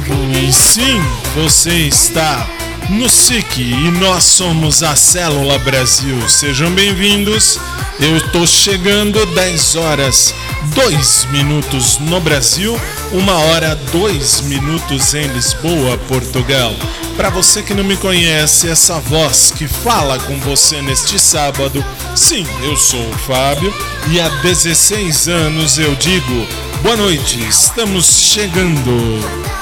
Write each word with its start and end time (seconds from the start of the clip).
E 0.00 0.52
sim, 0.52 1.02
você 1.34 1.70
está 1.88 2.48
no 2.88 3.08
SIC 3.08 3.58
e 3.58 3.90
nós 3.98 4.22
somos 4.22 4.84
a 4.84 4.94
Célula 4.94 5.58
Brasil. 5.58 6.16
Sejam 6.28 6.70
bem-vindos. 6.70 7.58
Eu 7.98 8.16
estou 8.16 8.46
chegando 8.46 9.26
10 9.34 9.74
horas 9.74 10.32
2 10.76 11.24
minutos 11.32 11.98
no 11.98 12.20
Brasil, 12.20 12.80
1 13.12 13.28
hora 13.28 13.74
2 13.90 14.42
minutos 14.42 15.14
em 15.14 15.26
Lisboa, 15.26 15.98
Portugal. 16.06 16.72
Para 17.16 17.30
você 17.30 17.60
que 17.60 17.74
não 17.74 17.82
me 17.82 17.96
conhece, 17.96 18.68
essa 18.68 19.00
voz 19.00 19.50
que 19.50 19.66
fala 19.66 20.16
com 20.20 20.38
você 20.38 20.80
neste 20.80 21.18
sábado, 21.18 21.84
sim, 22.14 22.46
eu 22.62 22.76
sou 22.76 23.04
o 23.10 23.18
Fábio 23.18 23.74
e 24.10 24.20
há 24.20 24.28
16 24.28 25.26
anos 25.26 25.76
eu 25.76 25.92
digo 25.96 26.46
boa 26.82 26.96
noite, 26.96 27.40
estamos 27.48 28.06
chegando. 28.20 29.57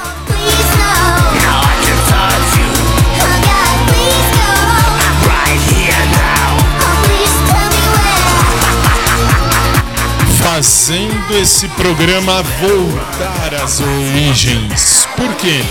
Fazendo 10.56 11.36
esse 11.36 11.68
programa 11.68 12.42
voltar 12.42 13.54
às 13.62 13.78
origens. 13.78 15.06
Por 15.14 15.34
quê? 15.34 15.62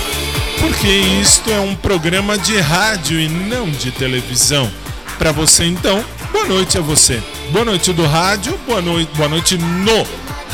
Porque 0.59 0.87
isto 0.87 1.49
é 1.49 1.59
um 1.59 1.73
programa 1.73 2.37
de 2.37 2.59
rádio 2.59 3.19
e 3.19 3.27
não 3.27 3.67
de 3.67 3.89
televisão. 3.89 4.71
Para 5.17 5.31
você 5.31 5.65
então, 5.65 6.05
boa 6.31 6.45
noite 6.45 6.77
a 6.77 6.81
você. 6.81 7.19
Boa 7.51 7.65
noite 7.65 7.91
do 7.93 8.05
rádio, 8.05 8.59
boa 8.67 8.79
noite, 8.79 9.09
boa 9.15 9.27
noite 9.27 9.57
no 9.57 10.05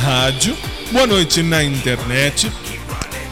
rádio, 0.01 0.55
boa 0.93 1.05
noite 1.05 1.43
na 1.43 1.61
internet, 1.61 2.49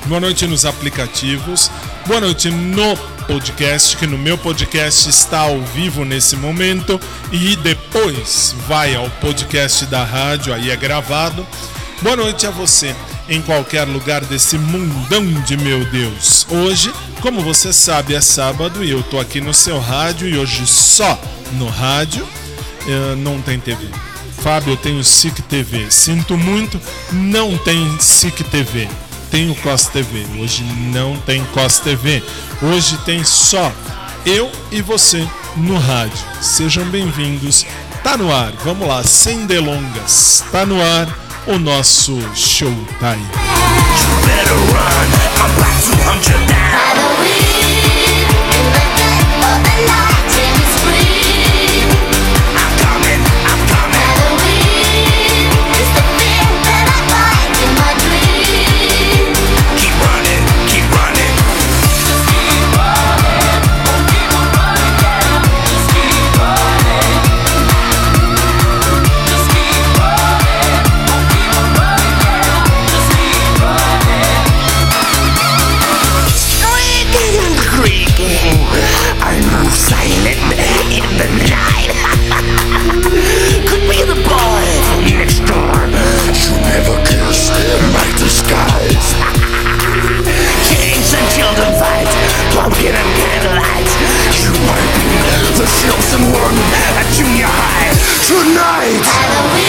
boa 0.09 0.20
noite 0.20 0.47
nos 0.47 0.66
aplicativos, 0.66 1.70
boa 2.08 2.20
noite 2.20 2.50
no 2.50 2.97
podcast, 3.28 3.96
que 3.96 4.08
no 4.08 4.18
meu 4.18 4.40
podcast 4.40 5.08
está 5.08 5.42
ao 5.42 5.62
vivo 5.62 6.03
nesse 6.03 6.36
momento 6.36 7.00
e 7.31 7.56
depois 7.58 8.56
vai 8.68 8.96
ao 8.96 9.08
podcast 9.22 9.86
da 9.86 10.03
rádio, 10.03 10.52
aí 10.52 10.72
é 10.72 10.75
gravado. 10.75 11.46
Boa 12.02 12.16
noite 12.16 12.48
a 12.48 12.50
você 12.50 12.96
em 13.30 13.40
qualquer 13.40 13.84
lugar 13.84 14.25
desse 14.25 14.58
mundão 14.58 15.24
de 15.44 15.56
meu 15.56 15.86
Deus. 15.86 16.48
Hoje, 16.50 16.92
como 17.22 17.42
você 17.42 17.72
sabe, 17.72 18.16
é 18.16 18.22
sábado 18.22 18.84
e 18.84 18.90
eu 18.90 19.03
tô 19.03 19.19
aqui 19.19 19.40
no 19.40 19.53
seu 19.53 19.80
rádio 19.80 20.28
e 20.28 20.36
hoje 20.40 20.66
só 20.66 21.22
no 21.52 21.68
rádio, 21.68 22.24
uh, 22.24 23.16
não 23.16 23.40
tem 23.40 23.59
TV. 23.59 23.86
Fábio, 24.42 24.74
eu 24.74 24.78
tenho 24.78 25.03
SIC 25.03 25.40
TV. 25.44 25.92
Sinto 25.92 26.36
muito, 26.36 26.81
não 27.12 27.56
tem 27.59 27.96
SIC 28.00 28.44
TV 28.46 28.90
tem 29.31 29.50
o 29.50 29.56
COS 29.56 29.88
TV. 29.88 30.25
Hoje 30.40 30.63
não 30.63 31.16
tem 31.17 31.44
COS 31.45 31.79
TV. 31.79 32.23
Hoje 32.62 32.97
tem 33.06 33.23
só 33.23 33.72
eu 34.25 34.51
e 34.72 34.81
você 34.81 35.28
no 35.56 35.78
rádio. 35.78 36.17
Sejam 36.41 36.85
bem-vindos. 36.85 37.66
Tá 38.03 38.18
no 38.18 38.34
ar. 38.34 38.51
Vamos 38.63 38.88
lá, 38.88 39.03
sem 39.03 39.45
delongas. 39.45 40.44
Tá 40.51 40.66
no 40.66 40.81
ar 40.81 41.07
o 41.47 41.57
nosso 41.57 42.19
Showtime. 42.35 43.28
2001 96.19 96.53
at 97.00 97.07
junior 97.13 97.46
high 97.47 97.96
tonight. 98.28 99.69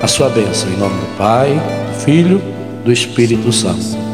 a 0.00 0.06
sua 0.06 0.28
bênção, 0.28 0.70
em 0.70 0.76
nome 0.76 1.00
do 1.00 1.16
Pai, 1.16 1.50
do 1.54 2.00
Filho, 2.00 2.40
do 2.84 2.92
Espírito 2.92 3.52
Santo. 3.52 4.07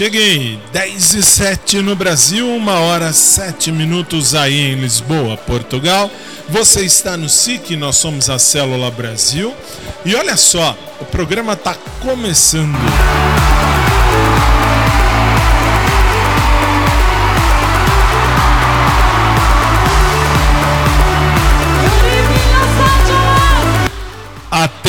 Cheguei, 0.00 0.58
10 0.72 1.14
e 1.14 1.22
7 1.22 1.82
no 1.82 1.94
Brasil, 1.94 2.46
1 2.46 2.68
hora 2.68 3.12
7 3.12 3.70
minutos 3.70 4.34
aí 4.34 4.72
em 4.72 4.76
Lisboa, 4.76 5.36
Portugal. 5.36 6.10
Você 6.48 6.86
está 6.86 7.18
no 7.18 7.28
SIC, 7.28 7.76
nós 7.76 7.96
somos 7.96 8.30
a 8.30 8.38
Célula 8.38 8.90
Brasil. 8.90 9.54
E 10.02 10.14
olha 10.14 10.38
só, 10.38 10.74
o 11.02 11.04
programa 11.04 11.52
está 11.52 11.74
começando. 12.00 12.78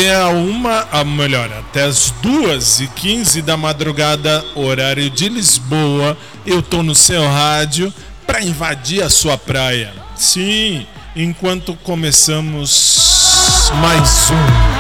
Até 0.02 0.16
a 0.16 0.30
uma, 0.30 0.88
a 0.92 1.04
melhor, 1.04 1.54
até 1.54 1.84
as 1.84 2.10
duas 2.24 2.82
e 2.82 2.88
quinze 2.88 3.40
da 3.40 3.56
madrugada, 3.56 4.44
horário 4.56 5.08
de 5.12 5.30
Lisboa, 5.30 6.18
eu 6.44 6.64
tô 6.64 6.82
no 6.82 6.96
seu 6.96 7.22
rádio 7.22 7.94
para 8.26 8.42
invadir 8.42 9.04
a 9.04 9.12
sua 9.12 9.38
praia. 9.38 9.94
Sim, 10.16 10.88
enquanto 11.16 11.76
começamos 11.84 13.70
mais 13.80 14.32
um. 14.32 14.72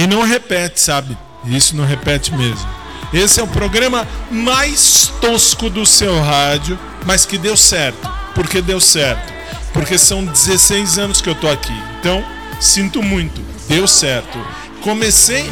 E 0.00 0.06
não 0.06 0.22
repete, 0.22 0.80
sabe? 0.80 1.18
Isso 1.46 1.74
não 1.74 1.84
repete 1.84 2.32
mesmo. 2.32 2.75
Esse 3.12 3.40
é 3.40 3.42
o 3.42 3.48
programa 3.48 4.06
mais 4.30 5.12
tosco 5.20 5.70
do 5.70 5.86
seu 5.86 6.20
rádio, 6.20 6.78
mas 7.04 7.24
que 7.24 7.38
deu 7.38 7.56
certo. 7.56 8.08
Porque 8.34 8.60
deu 8.60 8.80
certo. 8.80 9.32
Porque 9.72 9.98
são 9.98 10.24
16 10.24 10.98
anos 10.98 11.20
que 11.20 11.28
eu 11.28 11.34
tô 11.34 11.48
aqui. 11.48 11.72
Então, 11.98 12.24
sinto 12.60 13.02
muito. 13.02 13.40
Deu 13.68 13.86
certo. 13.86 14.38
Comecei 14.82 15.44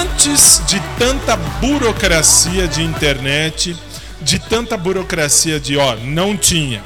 antes 0.00 0.62
de 0.66 0.80
tanta 0.98 1.36
burocracia 1.36 2.66
de 2.66 2.82
internet, 2.82 3.76
de 4.22 4.38
tanta 4.38 4.76
burocracia 4.76 5.58
de, 5.58 5.76
ó, 5.76 5.96
não 5.96 6.36
tinha 6.36 6.82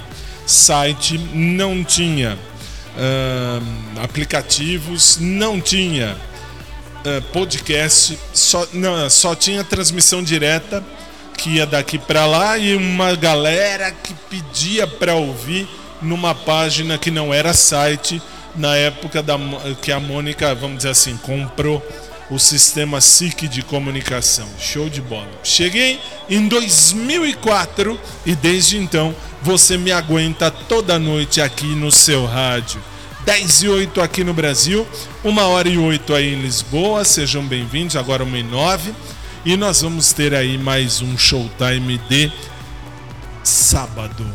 site, 0.47 1.19
não 1.33 1.83
tinha 1.83 2.39
uh, 2.97 4.03
aplicativos, 4.03 5.19
não 5.21 5.61
tinha 5.61 6.17
uh, 7.05 7.23
podcast, 7.33 8.19
só, 8.33 8.67
não, 8.73 9.09
só 9.11 9.35
tinha 9.35 9.63
transmissão 9.63 10.23
direta 10.23 10.85
que 11.37 11.51
ia 11.57 11.67
daqui 11.67 11.99
para 11.99 12.27
lá 12.27 12.57
e 12.57 12.75
uma 12.75 13.15
galera 13.17 13.91
que 13.91 14.15
pedia 14.31 14.87
para 14.87 15.15
ouvir 15.15 15.69
numa 16.01 16.35
página 16.35 16.97
que 16.97 17.11
não 17.11 17.33
era 17.33 17.53
site 17.53 18.23
na 18.57 18.77
época 18.77 19.23
da, 19.23 19.37
que 19.83 19.91
a 19.91 19.99
Mônica, 19.99 20.55
vamos 20.55 20.79
dizer 20.79 20.91
assim, 20.91 21.17
comprou 21.17 21.85
o 22.31 22.39
sistema 22.39 23.01
SIC 23.01 23.49
de 23.49 23.63
comunicação. 23.63 24.49
Show 24.59 24.89
de 24.89 25.01
bola. 25.01 25.29
Cheguei 25.43 26.01
em 26.29 26.49
2004 26.49 28.01
e 28.25 28.35
desde 28.35 28.79
então 28.79 29.15
você 29.43 29.77
me 29.77 29.93
aguenta 29.93 30.51
toda 30.51 30.99
noite 30.99 31.41
aqui 31.41 31.75
no 31.75 31.91
seu 31.91 32.25
rádio. 32.25 32.81
10 33.25 33.63
e 33.63 33.69
8 33.69 34.01
aqui 34.03 34.23
no 34.23 34.35
Brasil, 34.35 34.87
1 35.25 35.39
hora 35.39 35.67
e 35.67 35.79
8 35.79 36.15
aí 36.15 36.35
em 36.35 36.43
Lisboa. 36.43 37.05
Sejam 37.07 37.43
bem-vindos, 37.43 37.97
agora 37.97 38.23
1 38.23 38.37
e 38.37 38.43
9. 38.43 38.95
E 39.47 39.57
nós 39.57 39.81
vamos 39.81 40.13
ter 40.13 40.35
aí 40.35 40.59
mais 40.59 41.01
um 41.01 41.17
showtime 41.17 41.97
de 42.09 42.31
sábado. 43.43 44.27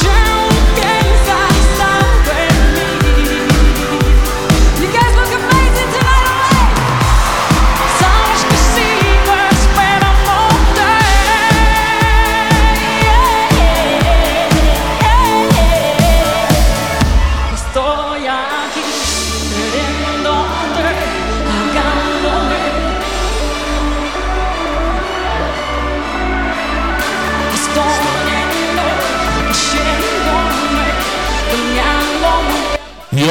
E 0.00 0.53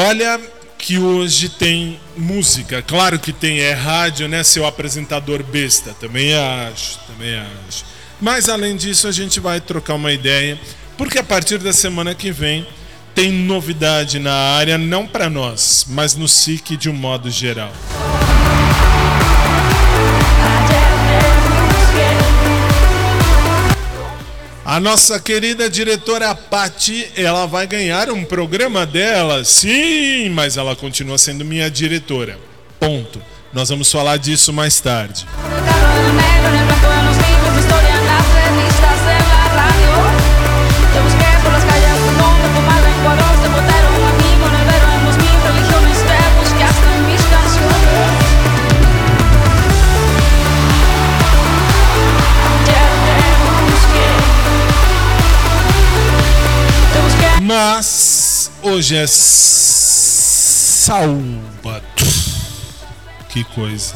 olha 0.04 0.40
que 0.78 0.98
hoje 0.98 1.48
tem 1.48 2.00
música. 2.18 2.82
Claro 2.82 3.18
que 3.18 3.32
tem, 3.32 3.60
é 3.60 3.72
rádio, 3.72 4.28
né? 4.28 4.44
Seu 4.44 4.66
apresentador 4.66 5.42
besta. 5.42 5.96
Também 6.00 6.34
acho, 6.34 7.00
também 7.08 7.36
acho. 7.68 7.86
Mas 8.20 8.50
além 8.50 8.76
disso, 8.76 9.08
a 9.08 9.12
gente 9.12 9.40
vai 9.40 9.62
trocar 9.62 9.96
uma 9.96 10.12
ideia, 10.12 10.60
porque 10.98 11.20
a 11.20 11.24
partir 11.24 11.58
da 11.58 11.72
semana 11.72 12.14
que 12.14 12.32
vem 12.32 12.68
tem 13.16 13.32
novidade 13.32 14.20
na 14.20 14.34
área, 14.34 14.78
não 14.78 15.08
para 15.08 15.30
nós, 15.30 15.86
mas 15.88 16.16
no 16.16 16.28
SIC 16.28 16.76
de 16.78 16.90
um 16.90 16.94
modo 16.94 17.30
geral. 17.30 17.72
A 24.66 24.80
nossa 24.80 25.20
querida 25.20 25.70
diretora 25.70 26.34
Patti, 26.34 27.12
ela 27.18 27.46
vai 27.46 27.68
ganhar 27.68 28.10
um 28.10 28.24
programa 28.24 28.86
dela, 28.86 29.44
sim, 29.44 30.30
mas 30.30 30.56
ela 30.56 30.74
continua 30.74 31.18
sendo 31.18 31.44
minha 31.44 31.70
diretora. 31.70 32.40
Ponto. 32.80 33.22
Nós 33.52 33.68
vamos 33.68 33.92
falar 33.92 34.18
disso 34.18 34.54
mais 34.54 34.80
tarde. 34.80 35.28
Mas 57.76 58.52
hoje 58.62 58.96
é 58.96 59.08
sábado. 59.08 59.74
Que 63.30 63.44
coisa. 63.44 63.96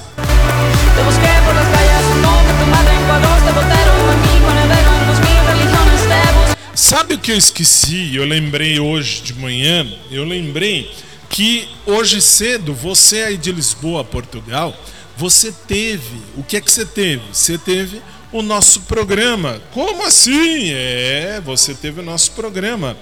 Sabe 6.74 7.14
o 7.14 7.20
que 7.20 7.32
eu 7.32 7.38
esqueci? 7.38 8.16
Eu 8.16 8.26
lembrei 8.26 8.80
hoje 8.80 9.22
de 9.22 9.36
manhã. 9.36 9.86
Eu 10.10 10.26
lembrei 10.26 10.92
que 11.30 11.70
hoje 11.86 12.20
cedo, 12.20 12.74
você 12.74 13.22
aí 13.22 13.38
de 13.38 13.52
Lisboa, 13.52 14.04
Portugal, 14.04 14.76
você 15.16 15.52
teve. 15.52 16.20
O 16.36 16.42
que 16.42 16.58
é 16.58 16.62
que 16.62 16.72
você 16.72 16.84
teve? 16.84 17.22
Você 17.32 17.60
teve 17.60 18.02
o 18.32 18.42
nosso 18.42 18.82
programa. 18.82 19.62
Como 19.72 20.04
assim? 20.04 20.72
É, 20.72 21.40
você 21.46 21.76
teve 21.76 22.00
o 22.00 22.04
nosso 22.04 22.32
programa. 22.32 22.98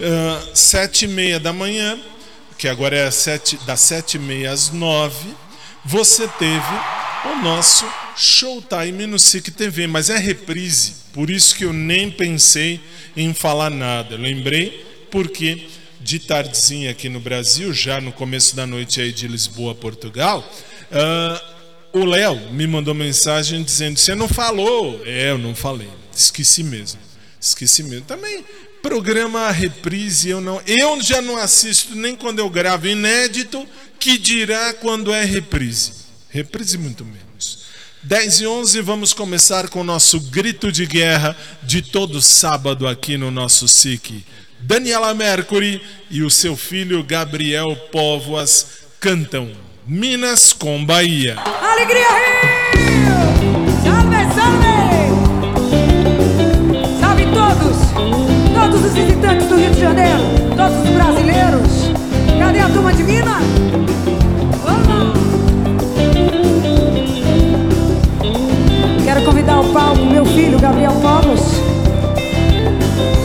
Uh, 0.00 0.56
sete 0.56 1.04
e 1.04 1.08
meia 1.08 1.38
da 1.38 1.52
manhã, 1.52 2.00
que 2.56 2.66
agora 2.66 2.96
é 2.96 3.10
sete, 3.10 3.58
das 3.66 3.80
sete 3.80 4.14
e 4.14 4.18
meia 4.18 4.50
às 4.50 4.70
nove, 4.70 5.28
você 5.84 6.26
teve 6.26 6.74
o 7.26 7.42
nosso 7.42 7.84
Showtime 8.16 9.06
no 9.06 9.18
SIC 9.18 9.50
TV, 9.50 9.86
mas 9.86 10.08
é 10.08 10.16
reprise, 10.16 10.94
por 11.12 11.28
isso 11.28 11.54
que 11.54 11.66
eu 11.66 11.72
nem 11.72 12.10
pensei 12.10 12.80
em 13.14 13.34
falar 13.34 13.68
nada. 13.68 14.16
lembrei 14.16 14.86
porque 15.10 15.68
de 16.00 16.18
tardezinha 16.18 16.90
aqui 16.90 17.10
no 17.10 17.20
Brasil, 17.20 17.70
já 17.74 18.00
no 18.00 18.10
começo 18.10 18.56
da 18.56 18.66
noite 18.66 19.02
aí 19.02 19.12
de 19.12 19.28
Lisboa, 19.28 19.74
Portugal, 19.74 20.50
uh, 20.90 21.98
o 22.00 22.06
Léo 22.06 22.52
me 22.52 22.66
mandou 22.66 22.94
mensagem 22.94 23.62
dizendo: 23.62 23.98
Você 23.98 24.14
não 24.14 24.28
falou? 24.28 25.02
É, 25.04 25.30
eu 25.30 25.38
não 25.38 25.54
falei, 25.54 25.90
esqueci 26.14 26.62
mesmo. 26.62 27.00
Esqueci 27.40 27.82
mesmo. 27.82 28.06
Também 28.06 28.44
programa 28.82 29.50
reprise, 29.50 30.30
eu 30.30 30.40
não, 30.40 30.60
eu 30.66 31.00
já 31.00 31.20
não 31.22 31.36
assisto 31.36 31.94
nem 31.94 32.16
quando 32.16 32.38
eu 32.38 32.50
gravo 32.50 32.86
inédito, 32.86 33.66
que 33.98 34.18
dirá 34.18 34.74
quando 34.74 35.12
é 35.12 35.24
reprise. 35.24 35.92
Reprise 36.30 36.78
muito 36.78 37.04
menos. 37.04 37.20
10 38.02 38.40
e 38.40 38.46
11, 38.46 38.80
vamos 38.80 39.12
começar 39.12 39.68
com 39.68 39.82
o 39.82 39.84
nosso 39.84 40.18
grito 40.20 40.72
de 40.72 40.86
guerra 40.86 41.36
de 41.62 41.82
todo 41.82 42.22
sábado 42.22 42.88
aqui 42.88 43.18
no 43.18 43.30
nosso 43.30 43.68
SIC. 43.68 44.24
Daniela 44.60 45.14
Mercury 45.14 45.82
e 46.10 46.22
o 46.22 46.30
seu 46.30 46.56
filho 46.56 47.02
Gabriel 47.02 47.76
Póvoas 47.92 48.66
cantam 48.98 49.50
Minas 49.86 50.52
com 50.52 50.84
Bahia. 50.84 51.36
Alegria 51.38 52.08
Rio! 52.08 52.80
Salve, 53.82 54.34
salve! 54.34 54.70
todos 57.32 58.39
os 58.74 58.92
visitantes 58.92 59.46
do 59.48 59.56
Rio 59.56 59.70
de 59.70 59.80
Janeiro, 59.80 60.20
todos 60.56 60.78
os 60.78 60.90
brasileiros. 60.90 61.90
Cadê 62.38 62.60
a 62.60 62.68
turma 62.68 62.92
de 62.92 63.02
Minas? 63.02 63.42
Quero 69.04 69.22
convidar 69.24 69.54
ao 69.54 69.64
palco 69.64 70.04
meu 70.04 70.24
filho, 70.24 70.58
Gabriel 70.58 70.92
Povos. 71.02 71.40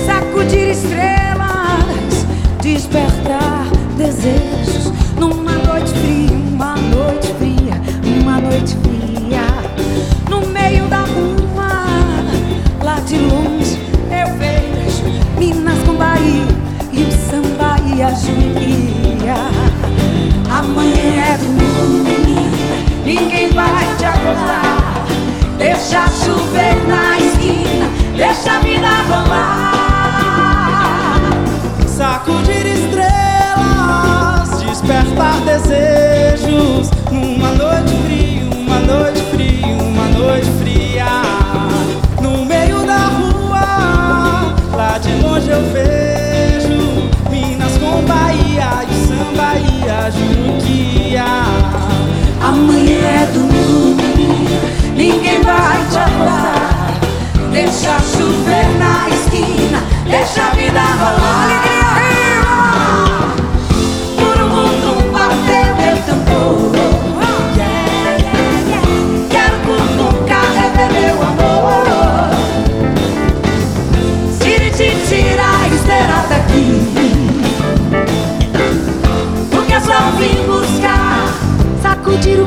Sacudir 0.06 0.72
estrelas, 0.72 2.26
despertar 2.62 3.66
desejos 3.98 4.92
numa 5.20 5.54
noite 5.54 5.92
fria, 5.92 6.38
uma 6.52 6.76
noite 6.76 7.28
fria, 7.38 7.82
uma 8.22 8.42
noite 8.42 8.76
fria. 8.78 9.42
No 10.30 10.48
meio 10.48 10.86
da 10.88 11.02
rua, 11.02 11.70
lá 12.84 13.00
de 13.02 13.18
longe 13.18 13.80
Minas 14.10 14.55
e 18.16 18.20
a 18.20 18.20
judia. 18.20 19.36
Amanhã 20.50 21.34
é 21.34 21.38
domingo, 21.38 22.50
ninguém 23.04 23.50
vai 23.52 23.86
te 23.98 24.06
acordar. 24.06 25.06
Deixa 25.58 26.08
chover 26.08 26.76
na 26.88 27.18
esquina, 27.18 27.90
deixa 28.16 28.54
a 28.54 28.60
vida 28.60 28.88
rolar. 29.10 29.74
Sacudir 31.88 32.66
estrelas, 32.66 34.62
despertar 34.64 35.42
desejos. 35.42 36.90
Numa 37.12 37.52
noite 37.52 37.94
fria, 38.06 38.44
uma 38.56 38.80
noite 38.80 39.22
fria, 39.32 39.68
uma 39.68 40.08
noite 40.08 40.52
fria. 40.60 40.65
Amanhã 52.40 53.00
é 53.00 53.26
domingo, 53.34 54.04
ninguém 54.96 55.42
vai 55.42 55.84
te 55.90 55.98
acordar. 55.98 56.94
Deixa 57.52 58.00
chover 58.02 58.70
na 58.78 59.10
esquina, 59.10 59.84
deixa 60.08 60.44
a 60.44 60.50
vida 60.52 60.80
rolar. 60.80 61.75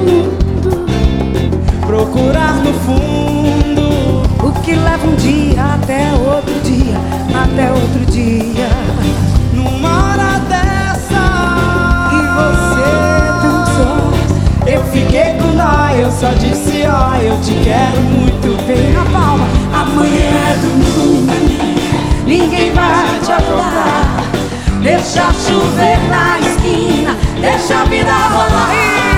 Mundo, 0.09 0.87
procurar 1.87 2.55
no 2.55 2.73
fundo 2.73 4.23
o 4.43 4.53
que 4.63 4.75
leva 4.75 5.07
um 5.07 5.15
dia 5.17 5.75
até 5.75 6.13
outro 6.13 6.55
dia, 6.65 6.97
até 7.35 7.71
outro 7.71 8.07
dia. 8.07 8.69
Numa 9.53 10.13
hora 10.13 10.39
dessa, 10.49 11.23
e 12.13 12.21
você 12.39 12.89
tão 13.43 13.67
só, 13.77 13.91
eu 14.67 14.83
fiquei 14.85 15.35
com 15.35 15.57
dó, 15.57 15.89
eu 15.97 16.11
só 16.11 16.31
disse 16.39 16.87
ó, 16.87 17.11
oh, 17.11 17.17
eu 17.23 17.41
te 17.41 17.55
quero 17.65 18.01
muito 18.01 18.67
bem. 18.67 18.93
Na 18.93 19.05
palma, 19.05 19.47
amanhã 19.73 20.31
é 20.51 20.57
domingo, 20.63 21.33
ninguém 22.27 22.73
vai 22.73 23.21
te 23.21 23.33
acordar. 23.33 24.19
Deixa 24.83 25.33
chover 25.33 25.99
na 26.09 26.39
esquina, 26.39 27.17
deixa 27.41 27.81
a 27.81 27.85
vida 27.85 28.13
rolar. 28.13 29.18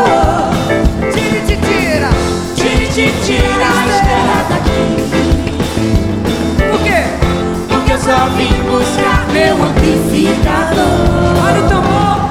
te 3.01 3.11
tira 3.25 3.67
a 3.67 3.87
espera 3.87 4.43
daqui. 4.49 4.81
Por 6.69 6.79
quê? 6.83 7.01
Porque 7.67 7.93
eu 7.93 7.97
só 7.97 8.29
vim 8.37 8.53
buscar 8.69 9.27
meu 9.33 9.63
amplificador. 9.63 10.85
Olha 11.43 11.65
o 11.65 11.69
tambor. 11.69 12.30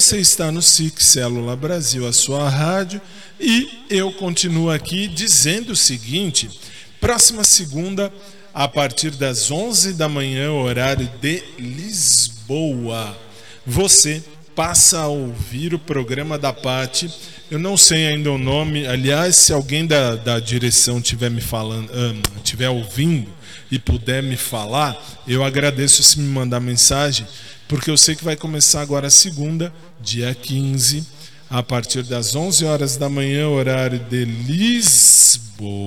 Você 0.00 0.18
está 0.18 0.50
no 0.50 0.62
SIC 0.62 0.98
Célula 0.98 1.54
Brasil, 1.54 2.08
a 2.08 2.12
sua 2.14 2.48
rádio. 2.48 3.02
E 3.38 3.84
eu 3.90 4.10
continuo 4.10 4.70
aqui 4.70 5.06
dizendo 5.06 5.72
o 5.72 5.76
seguinte: 5.76 6.48
próxima 6.98 7.44
segunda, 7.44 8.10
a 8.54 8.66
partir 8.66 9.10
das 9.10 9.50
11 9.50 9.92
da 9.92 10.08
manhã, 10.08 10.52
horário 10.52 11.06
de 11.20 11.44
Lisboa, 11.58 13.14
você 13.66 14.24
passa 14.60 15.00
a 15.00 15.08
ouvir 15.08 15.72
o 15.72 15.78
programa 15.78 16.38
da 16.38 16.52
Pati. 16.52 17.10
Eu 17.50 17.58
não 17.58 17.78
sei 17.78 18.08
ainda 18.08 18.30
o 18.30 18.36
nome. 18.36 18.86
Aliás, 18.86 19.34
se 19.34 19.54
alguém 19.54 19.86
da, 19.86 20.16
da 20.16 20.38
direção 20.38 20.98
estiver 20.98 21.30
me 21.30 21.40
falando, 21.40 21.90
estiver 22.36 22.68
ouvindo 22.68 23.26
e 23.70 23.78
puder 23.78 24.22
me 24.22 24.36
falar, 24.36 25.02
eu 25.26 25.42
agradeço 25.42 26.02
se 26.02 26.20
me 26.20 26.28
mandar 26.28 26.60
mensagem, 26.60 27.26
porque 27.66 27.90
eu 27.90 27.96
sei 27.96 28.14
que 28.14 28.22
vai 28.22 28.36
começar 28.36 28.82
agora 28.82 29.06
a 29.06 29.10
segunda, 29.10 29.72
dia 29.98 30.34
15, 30.34 31.06
a 31.48 31.62
partir 31.62 32.02
das 32.02 32.36
11 32.36 32.66
horas 32.66 32.98
da 32.98 33.08
manhã, 33.08 33.48
horário 33.48 33.98
de 34.10 34.26
Lisboa. 34.26 35.78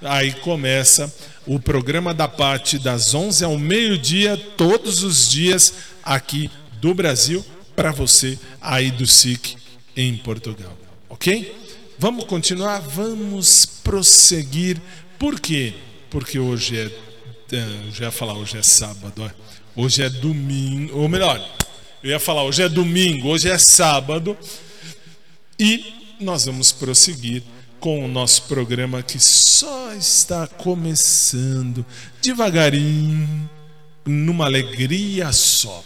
Aí 0.00 0.32
começa 0.32 1.14
o 1.46 1.60
programa 1.60 2.14
da 2.14 2.26
Pati 2.26 2.78
das 2.78 3.12
11 3.12 3.44
ao 3.44 3.58
meio-dia, 3.58 4.34
todos 4.56 5.02
os 5.02 5.30
dias 5.30 5.74
aqui 6.02 6.50
do 6.84 6.92
Brasil, 6.92 7.42
para 7.74 7.92
você 7.92 8.38
aí 8.60 8.90
do 8.90 9.06
SIC 9.06 9.56
em 9.96 10.18
Portugal. 10.18 10.76
Ok? 11.08 11.56
Vamos 11.98 12.26
continuar? 12.26 12.78
Vamos 12.80 13.64
prosseguir. 13.64 14.78
Por 15.18 15.40
quê? 15.40 15.72
Porque 16.10 16.38
hoje 16.38 16.76
é. 16.78 17.56
é, 17.56 17.90
já 17.90 18.04
ia 18.04 18.10
falar, 18.10 18.34
hoje 18.34 18.58
é 18.58 18.62
sábado. 18.62 19.32
Hoje 19.74 20.02
é 20.02 20.10
domingo. 20.10 20.98
Ou 20.98 21.08
melhor, 21.08 21.40
eu 22.02 22.10
ia 22.10 22.20
falar, 22.20 22.44
hoje 22.44 22.62
é 22.62 22.68
domingo, 22.68 23.28
hoje 23.28 23.48
é 23.48 23.56
sábado. 23.56 24.36
E 25.58 26.16
nós 26.20 26.44
vamos 26.44 26.70
prosseguir 26.70 27.42
com 27.80 28.04
o 28.04 28.08
nosso 28.08 28.42
programa 28.42 29.02
que 29.02 29.18
só 29.18 29.94
está 29.94 30.46
começando 30.46 31.82
devagarinho, 32.20 33.48
numa 34.04 34.44
alegria 34.44 35.32
só. 35.32 35.82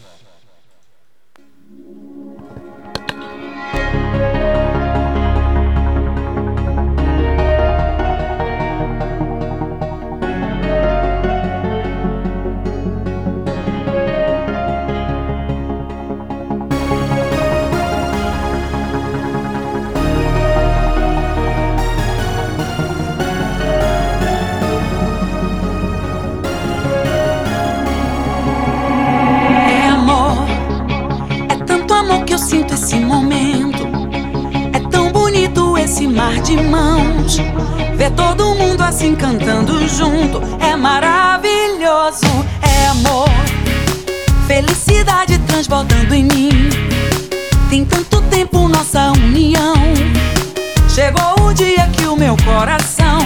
Cantando 39.18 39.86
junto 39.88 40.40
é 40.60 40.76
maravilhoso. 40.76 42.26
É 42.62 42.86
amor, 42.86 43.28
felicidade 44.46 45.38
transbordando 45.46 46.14
em 46.14 46.24
mim. 46.24 46.70
Tem 47.68 47.84
tanto 47.84 48.22
tempo 48.22 48.68
nossa 48.68 49.10
união. 49.12 49.74
Chegou 50.88 51.48
o 51.48 51.52
dia 51.52 51.86
que 51.88 52.06
o 52.06 52.16
meu 52.16 52.36
coração 52.44 53.18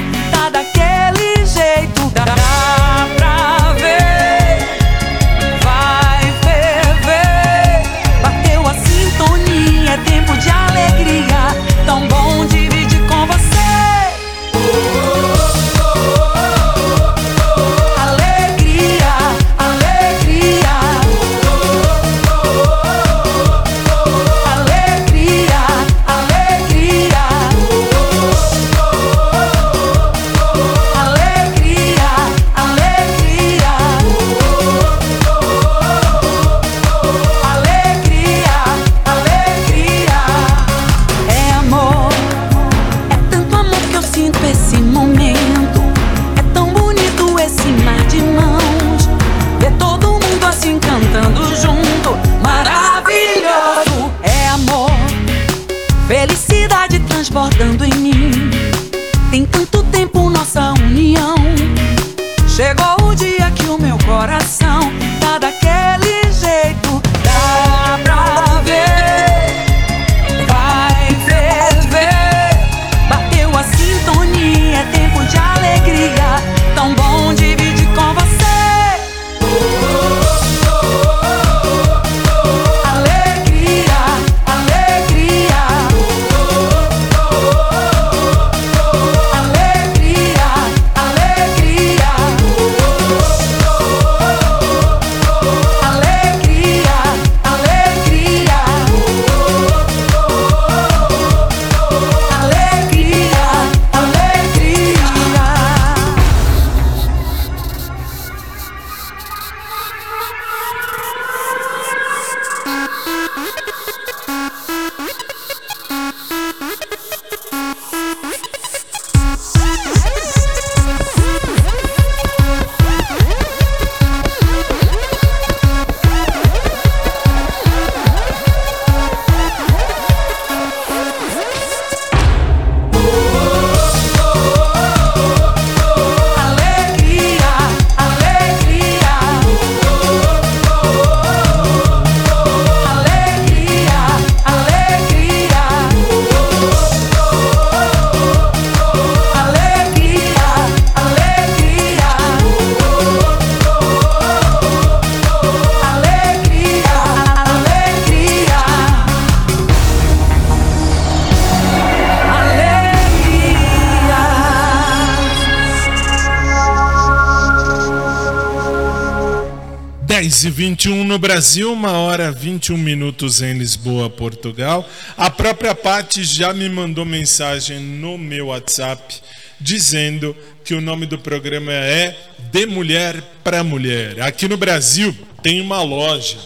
no 171.13 171.19
Brasil, 171.19 171.71
uma 171.71 171.99
hora 171.99 172.33
21 172.33 172.75
minutos 172.79 173.43
em 173.43 173.53
Lisboa, 173.53 174.09
Portugal. 174.09 174.89
A 175.15 175.29
própria 175.29 175.75
Paty 175.75 176.25
já 176.25 176.55
me 176.55 176.67
mandou 176.71 177.05
mensagem 177.05 177.79
no 177.79 178.17
meu 178.17 178.47
WhatsApp 178.47 179.21
dizendo 179.61 180.35
que 180.65 180.73
o 180.73 180.81
nome 180.81 181.05
do 181.05 181.19
programa 181.19 181.71
é 181.71 182.17
De 182.51 182.65
Mulher 182.65 183.23
para 183.45 183.63
Mulher. 183.63 184.23
Aqui 184.23 184.49
no 184.49 184.57
Brasil 184.57 185.15
tem 185.43 185.61
uma 185.61 185.83
loja 185.83 186.39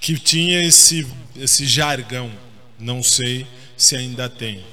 que 0.00 0.18
tinha 0.18 0.64
esse, 0.64 1.06
esse 1.38 1.66
jargão, 1.66 2.30
não 2.80 3.02
sei 3.02 3.46
se 3.76 3.96
ainda 3.96 4.30
tem. 4.30 4.64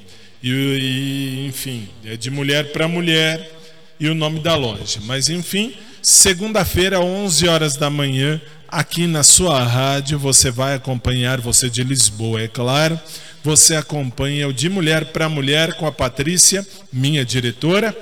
E, 0.41 0.51
e 0.51 1.47
enfim, 1.49 1.89
é 2.05 2.15
de 2.15 2.31
mulher 2.31 2.71
para 2.71 2.87
mulher 2.87 3.51
e 3.99 4.07
o 4.07 4.15
nome 4.15 4.39
da 4.39 4.55
loja. 4.55 5.01
Mas 5.03 5.27
enfim, 5.27 5.73
segunda-feira, 6.01 7.01
11 7.01 7.45
horas 7.49 7.75
da 7.75 7.89
manhã, 7.89 8.41
aqui 8.73 9.05
na 9.05 9.23
sua 9.23 9.63
rádio, 9.63 10.17
você 10.17 10.49
vai 10.49 10.73
acompanhar, 10.73 11.39
você 11.39 11.69
de 11.69 11.83
Lisboa, 11.83 12.41
é 12.41 12.47
claro. 12.47 12.99
Você 13.43 13.75
acompanha 13.75 14.47
o 14.47 14.53
De 14.53 14.69
Mulher 14.69 15.05
para 15.05 15.29
Mulher 15.29 15.73
com 15.73 15.85
a 15.85 15.91
Patrícia, 15.91 16.65
minha 16.91 17.23
diretora, 17.23 17.95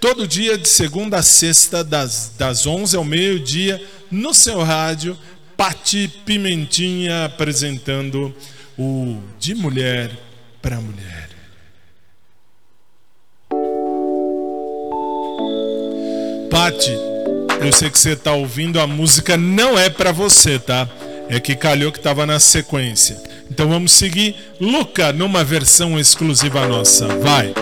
todo 0.00 0.28
dia 0.28 0.56
de 0.56 0.68
segunda 0.68 1.18
a 1.18 1.22
sexta, 1.22 1.82
das, 1.82 2.32
das 2.38 2.66
11 2.66 2.96
ao 2.96 3.04
meio-dia, 3.04 3.82
no 4.10 4.32
seu 4.32 4.62
rádio, 4.62 5.18
Pati 5.56 6.08
Pimentinha 6.24 7.24
apresentando 7.24 8.34
o 8.78 9.18
De 9.38 9.54
Mulher 9.54 10.10
para 10.60 10.80
Mulher. 10.80 11.30
Pati, 16.50 17.11
eu 17.64 17.72
sei 17.72 17.90
que 17.90 17.98
você 17.98 18.12
está 18.12 18.32
ouvindo, 18.32 18.80
a 18.80 18.86
música 18.86 19.36
não 19.36 19.78
é 19.78 19.88
para 19.88 20.12
você, 20.12 20.58
tá? 20.58 20.88
É 21.28 21.38
que 21.38 21.54
calhou 21.54 21.92
que 21.92 21.98
estava 21.98 22.26
na 22.26 22.38
sequência. 22.38 23.16
Então 23.50 23.68
vamos 23.68 23.92
seguir 23.92 24.34
Luca 24.60 25.12
numa 25.12 25.44
versão 25.44 25.98
exclusiva 25.98 26.66
nossa. 26.66 27.06
Vai! 27.06 27.54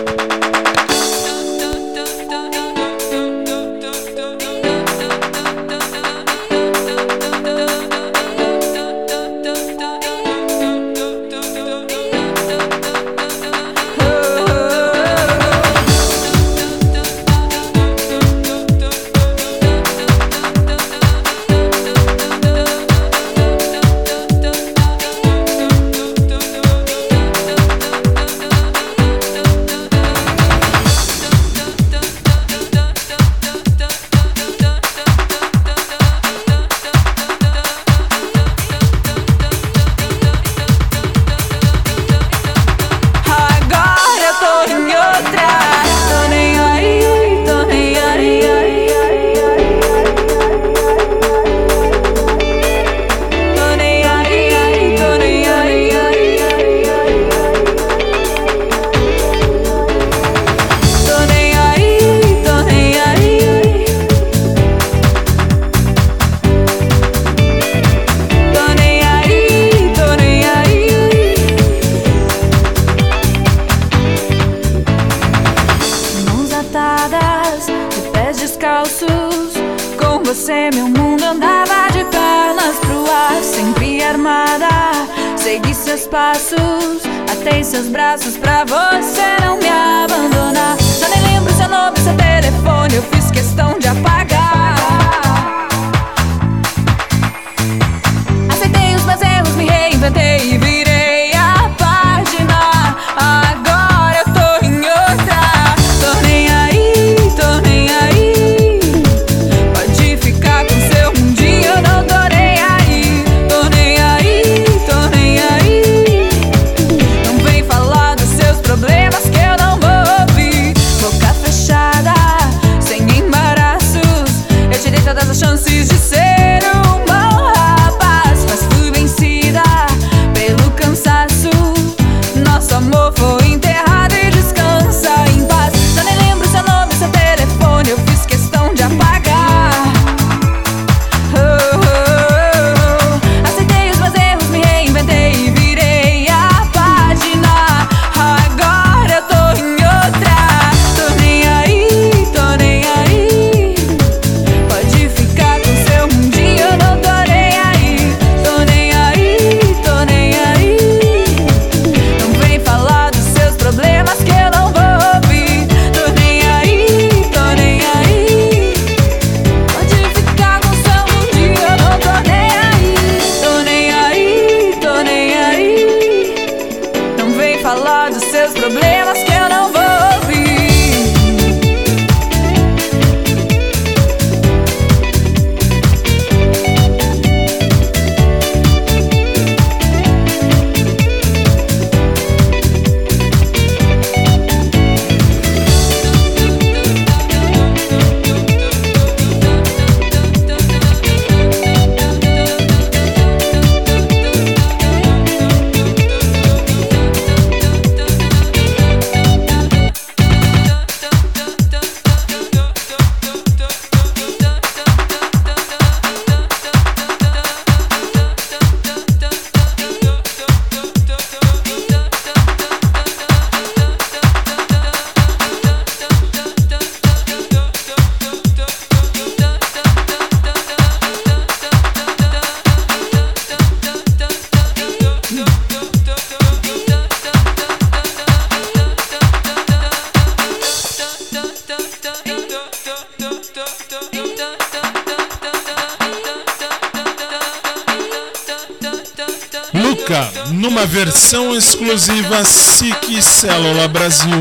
Célula 253.41 253.87
Brasil. 253.87 254.39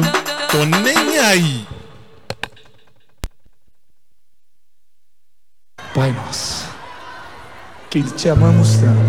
Tô 0.50 0.58
nem 0.66 1.18
aí. 1.18 1.66
Pai 5.94 6.12
nosso, 6.12 6.68
que 7.88 8.02
te 8.02 8.28
amamos 8.28 8.74
tanto. 8.74 9.00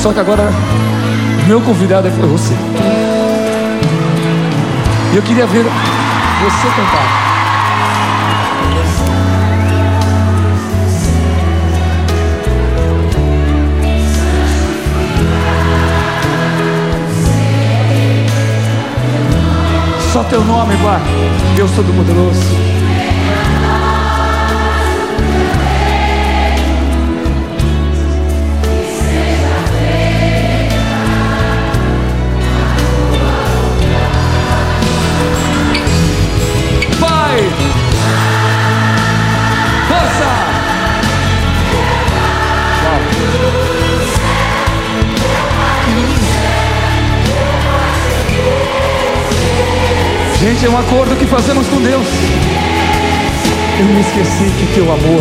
Só 0.00 0.12
que 0.12 0.20
agora, 0.20 0.52
meu 1.48 1.60
convidado 1.60 2.06
é 2.06 2.10
você. 2.12 2.54
E 5.12 5.16
eu 5.16 5.22
queria 5.24 5.48
ver 5.48 5.64
você 5.64 6.66
cantar. 6.76 7.33
Só 20.14 20.22
teu 20.22 20.44
nome, 20.44 20.76
Pai. 20.76 21.02
Deus 21.56 21.72
Todo-Poderoso. 21.72 22.63
Gente, 50.54 50.66
é 50.66 50.70
um 50.70 50.78
acordo 50.78 51.16
que 51.16 51.26
fazemos 51.26 51.66
com 51.66 51.80
Deus. 51.80 52.06
Eu 53.80 53.86
me 53.86 54.00
esqueci 54.00 54.52
que 54.56 54.72
teu 54.72 54.84
amor 54.84 55.20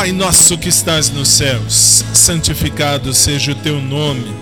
Pai 0.00 0.12
nosso 0.12 0.56
que 0.56 0.70
estás 0.70 1.10
nos 1.10 1.28
céus, 1.28 2.02
santificado 2.14 3.12
seja 3.12 3.52
o 3.52 3.54
teu 3.54 3.82
nome, 3.82 4.34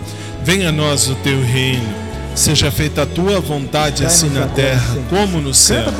venha 0.44 0.68
a 0.68 0.72
nós 0.72 1.08
o 1.08 1.16
teu 1.16 1.42
reino. 1.42 1.92
Seja 2.32 2.70
feita 2.70 3.02
a 3.02 3.06
tua 3.06 3.40
vontade 3.40 4.06
assim 4.06 4.28
na 4.28 4.46
terra 4.46 4.96
como 5.10 5.40
no 5.40 5.52
céu. 5.52 5.92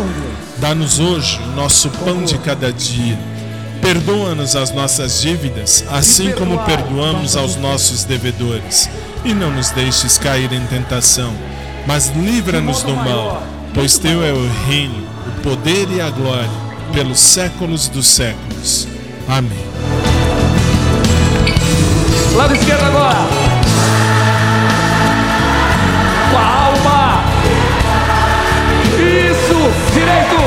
Dá-nos 0.58 1.00
hoje 1.00 1.40
o 1.42 1.56
nosso 1.56 1.90
pão 1.90 2.22
de 2.22 2.38
cada 2.38 2.72
dia. 2.72 3.18
Perdoa-nos 3.82 4.54
as 4.54 4.70
nossas 4.70 5.20
dívidas, 5.20 5.84
assim 5.90 6.30
como 6.30 6.60
perdoamos 6.60 7.36
aos 7.36 7.56
nossos 7.56 8.04
devedores. 8.04 8.88
E 9.24 9.34
não 9.34 9.50
nos 9.50 9.70
deixes 9.70 10.18
cair 10.18 10.52
em 10.52 10.64
tentação, 10.66 11.34
mas 11.84 12.12
livra-nos 12.14 12.84
do 12.84 12.94
mal, 12.94 13.42
pois 13.74 13.98
teu 13.98 14.22
é 14.22 14.32
o 14.32 14.48
reino, 14.68 15.04
o 15.26 15.40
poder 15.40 15.90
e 15.90 16.00
a 16.00 16.10
glória, 16.10 16.48
pelos 16.92 17.18
séculos 17.18 17.88
dos 17.88 18.06
séculos. 18.06 18.87
Amém. 19.28 19.58
Lado 22.34 22.54
esquerdo 22.54 22.82
agora. 22.84 23.18
Com 26.30 26.38
a 26.38 26.46
alma. 26.64 27.24
Isso. 28.96 29.70
Direito. 29.92 30.38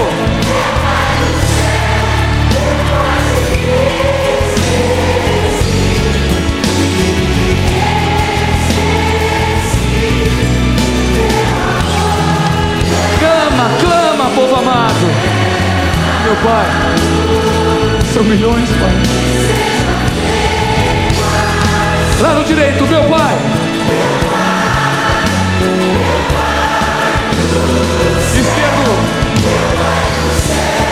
Clama, 13.20 13.70
clama, 13.80 14.32
povo 14.36 14.56
amado. 14.56 15.06
Meu 16.24 16.36
Pai. 16.38 16.91
São 18.13 18.26
milhões, 18.26 18.69
Pai. 18.69 18.91
Lado 22.21 22.43
direito, 22.43 22.86
meu 22.86 23.04
pai. 23.06 23.38
Esquerdo. 28.36 28.91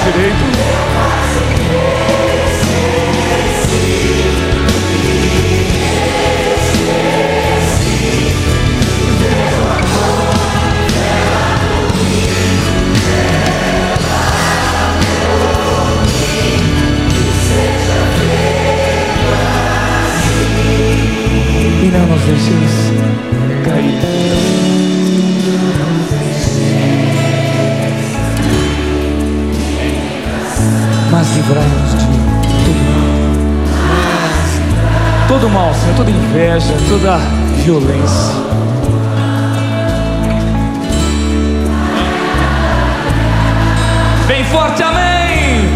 Direito. 0.06 0.99
E 21.90 21.92
não 21.92 22.06
nos 22.06 22.22
deixeis 22.22 22.72
cair. 23.66 24.00
Mas 31.10 31.36
livrai-nos 31.36 31.92
de 31.98 32.06
todo 32.64 32.80
mal. 32.86 33.10
Todo 35.28 35.50
mal, 35.50 35.74
Senhor, 35.74 35.96
toda 35.96 36.12
inveja, 36.12 36.76
toda 36.88 37.18
violência. 37.64 38.36
Bem 44.28 44.44
forte, 44.46 44.84
amém! 44.84 45.68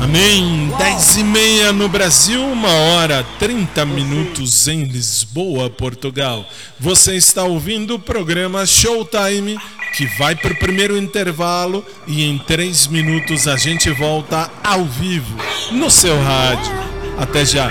Amém. 0.00 0.65
10 0.78 1.16
e 1.16 1.24
meia 1.24 1.72
no 1.72 1.88
Brasil, 1.88 2.42
uma 2.42 2.68
hora 2.68 3.24
30 3.38 3.86
minutos 3.86 4.68
em 4.68 4.84
Lisboa, 4.84 5.70
Portugal. 5.70 6.44
Você 6.78 7.14
está 7.14 7.44
ouvindo 7.44 7.94
o 7.94 7.98
programa 7.98 8.66
Showtime, 8.66 9.58
que 9.96 10.06
vai 10.18 10.36
para 10.36 10.52
o 10.52 10.56
primeiro 10.56 10.98
intervalo 10.98 11.82
e 12.06 12.24
em 12.24 12.36
três 12.36 12.86
minutos 12.86 13.48
a 13.48 13.56
gente 13.56 13.90
volta 13.90 14.50
ao 14.62 14.84
vivo 14.84 15.36
no 15.72 15.90
seu 15.90 16.22
rádio. 16.22 16.72
Até 17.18 17.44
já. 17.46 17.70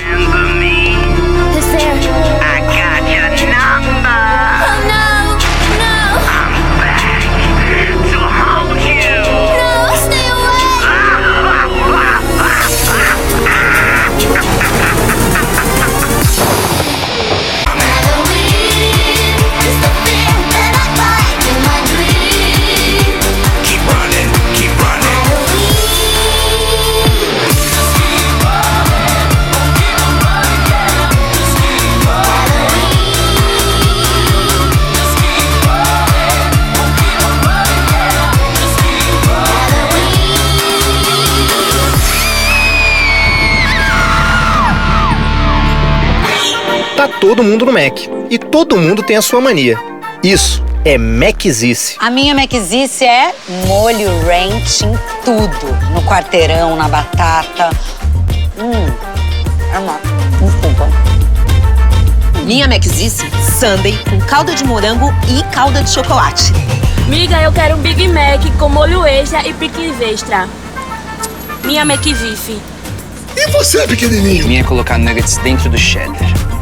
Todo 47.25 47.43
mundo 47.43 47.65
no 47.65 47.73
Mac. 47.73 48.01
E 48.29 48.37
todo 48.37 48.77
mundo 48.77 49.01
tem 49.01 49.17
a 49.17 49.21
sua 49.21 49.41
mania. 49.41 49.79
Isso 50.21 50.63
é 50.85 50.95
Maczice. 50.95 51.95
A 51.97 52.11
minha 52.11 52.35
Maczice 52.35 53.03
é 53.03 53.33
molho 53.65 54.09
ranch 54.27 54.83
em 54.83 54.93
tudo. 55.25 55.73
No 55.91 56.03
quarteirão, 56.03 56.75
na 56.75 56.87
batata. 56.87 57.71
Hum, 58.59 58.85
é 59.73 59.79
uma... 59.79 59.99
Desculpa. 60.39 60.87
Minha 62.45 62.67
Maczice, 62.67 63.25
sundae 63.59 63.97
com 64.07 64.21
calda 64.27 64.53
de 64.53 64.63
morango 64.63 65.11
e 65.27 65.41
calda 65.51 65.81
de 65.81 65.89
chocolate. 65.89 66.53
Miga, 67.07 67.41
eu 67.41 67.51
quero 67.51 67.75
um 67.75 67.79
Big 67.79 68.07
Mac 68.07 68.41
com 68.59 68.69
molho 68.69 69.03
extra 69.03 69.47
e 69.47 69.51
pickles 69.53 69.99
extra. 69.99 70.47
Minha 71.63 71.81
McVife. 71.81 72.61
E 73.35 73.51
você, 73.51 73.87
pequenininho? 73.87 74.47
Minha 74.47 74.61
é 74.61 74.63
colocar 74.63 74.99
nuggets 74.99 75.37
dentro 75.37 75.71
do 75.71 75.77
cheddar. 75.77 76.54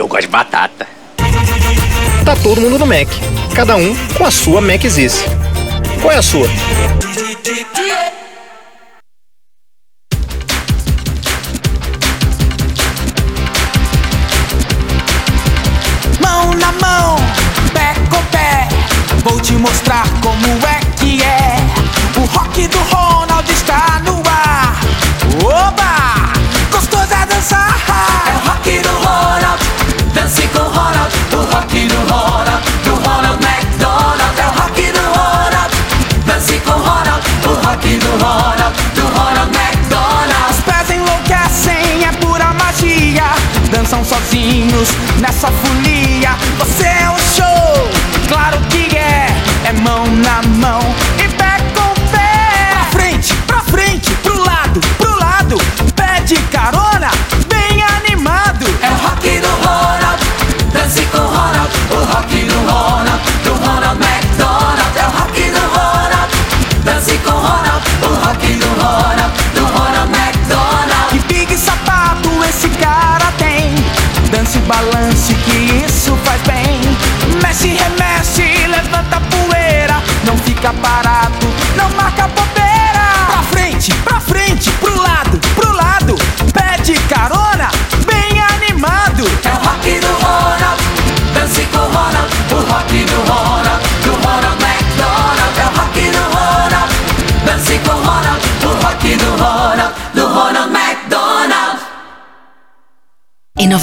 Eu 0.00 0.08
gosto 0.08 0.22
de 0.22 0.28
batata. 0.28 0.88
Tá 2.24 2.34
todo 2.42 2.58
mundo 2.58 2.78
no 2.78 2.86
Mac. 2.86 3.06
Cada 3.54 3.76
um 3.76 3.94
com 4.16 4.24
a 4.24 4.30
sua 4.30 4.58
Maczice. 4.58 5.26
Qual 6.00 6.10
é 6.10 6.16
a 6.16 6.22
sua? 6.22 6.48
Mão 16.18 16.54
na 16.54 16.72
mão, 16.72 17.16
pé 17.74 17.92
com 18.08 18.22
pé, 18.30 18.68
vou 19.22 19.38
te 19.38 19.52
mostrar 19.52 20.06
como 20.22 20.46
é 20.66 20.80
que 20.98 21.22
é. 21.22 21.56
O 22.16 22.24
rock 22.24 22.66
do 22.68 22.78
Ronald 22.78 23.09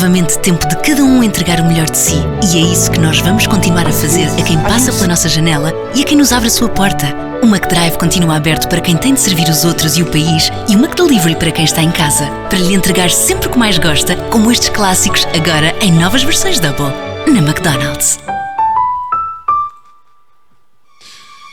novamente 0.08 0.40
tempo 0.40 0.66
de 0.70 0.78
cada 0.78 1.04
um 1.04 1.22
entregar 1.22 1.60
o 1.60 1.66
melhor 1.66 1.90
de 1.90 1.98
si. 1.98 2.16
E 2.42 2.58
é 2.58 2.62
isso 2.72 2.90
que 2.90 3.00
nós 3.00 3.20
vamos 3.20 3.46
continuar 3.46 3.86
a 3.86 3.92
fazer 3.92 4.30
a 4.40 4.44
quem 4.44 4.58
passa 4.62 4.90
pela 4.94 5.08
nossa 5.08 5.28
janela 5.28 5.74
e 5.94 6.02
a 6.02 6.06
quem 6.06 6.16
nos 6.16 6.32
abre 6.32 6.48
a 6.48 6.52
sua 6.52 6.70
porta. 6.70 7.14
O 7.44 7.46
McDrive 7.46 7.98
continua 7.98 8.38
aberto 8.38 8.70
para 8.70 8.80
quem 8.80 8.96
tem 8.96 9.14
de 9.14 9.20
servir 9.20 9.50
os 9.50 9.66
outros 9.66 9.98
e 9.98 10.02
o 10.02 10.06
país 10.06 10.50
e 10.70 10.78
o 10.78 10.80
McDelivery 10.80 11.36
para 11.36 11.52
quem 11.52 11.66
está 11.66 11.82
em 11.82 11.92
casa, 11.92 12.26
para 12.50 12.58
lhe 12.58 12.74
entregar 12.74 13.12
sempre 13.12 13.50
o 13.50 13.52
que 13.52 13.60
mais 13.60 13.78
gosta, 13.78 14.16
como 14.32 14.50
estes 14.50 14.70
clássicos, 14.70 15.28
agora 15.36 15.76
em 15.82 15.92
novas 15.92 16.24
versões 16.24 16.58
Double, 16.62 16.94
na 17.28 17.40
McDonald's. 17.40 18.18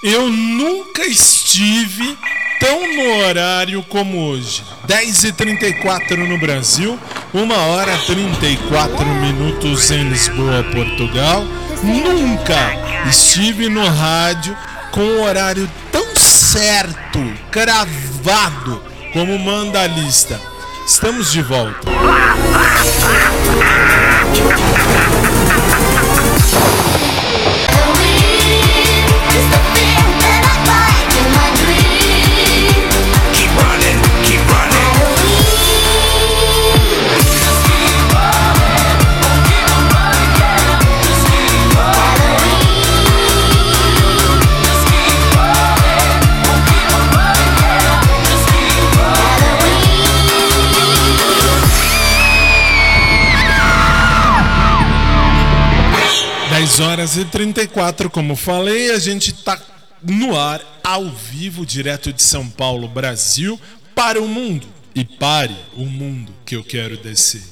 Eu 0.05 0.31
nunca 0.31 1.05
estive 1.05 2.17
tão 2.61 2.95
no 2.95 3.25
horário 3.25 3.83
como 3.85 4.29
hoje. 4.29 4.63
10h34 4.87 6.17
no 6.17 6.39
Brasil, 6.39 6.99
1 7.35 7.53
hora 7.53 7.99
34 8.07 9.05
minutos 9.05 9.91
em 9.91 10.09
Lisboa, 10.09 10.63
Portugal. 10.73 11.45
Nunca 11.83 12.55
estive 13.09 13.69
no 13.69 13.85
rádio 13.89 14.57
com 14.93 15.21
horário 15.21 15.69
tão 15.91 16.15
certo, 16.15 17.19
cravado, 17.51 18.81
como 19.13 19.37
manda 19.37 19.83
a 19.83 19.87
lista. 19.89 20.41
Estamos 20.87 21.33
de 21.33 21.43
volta. 21.43 21.91
Dez 56.75 56.81
horas 56.81 57.17
e 57.17 57.25
34, 57.25 58.11
como 58.11 58.35
falei, 58.35 58.91
a 58.91 58.99
gente 58.99 59.31
está 59.31 59.63
no 60.03 60.37
ar, 60.37 60.61
ao 60.83 61.09
vivo, 61.09 61.65
direto 61.65 62.13
de 62.13 62.21
São 62.21 62.51
Paulo, 62.51 62.89
Brasil, 62.89 63.61
para 63.95 64.21
o 64.21 64.27
mundo. 64.27 64.67
E 64.93 65.05
pare 65.05 65.55
o 65.75 65.87
mundo 65.87 66.35
que 66.45 66.57
eu 66.57 66.65
quero 66.65 66.97
descer. 66.97 67.45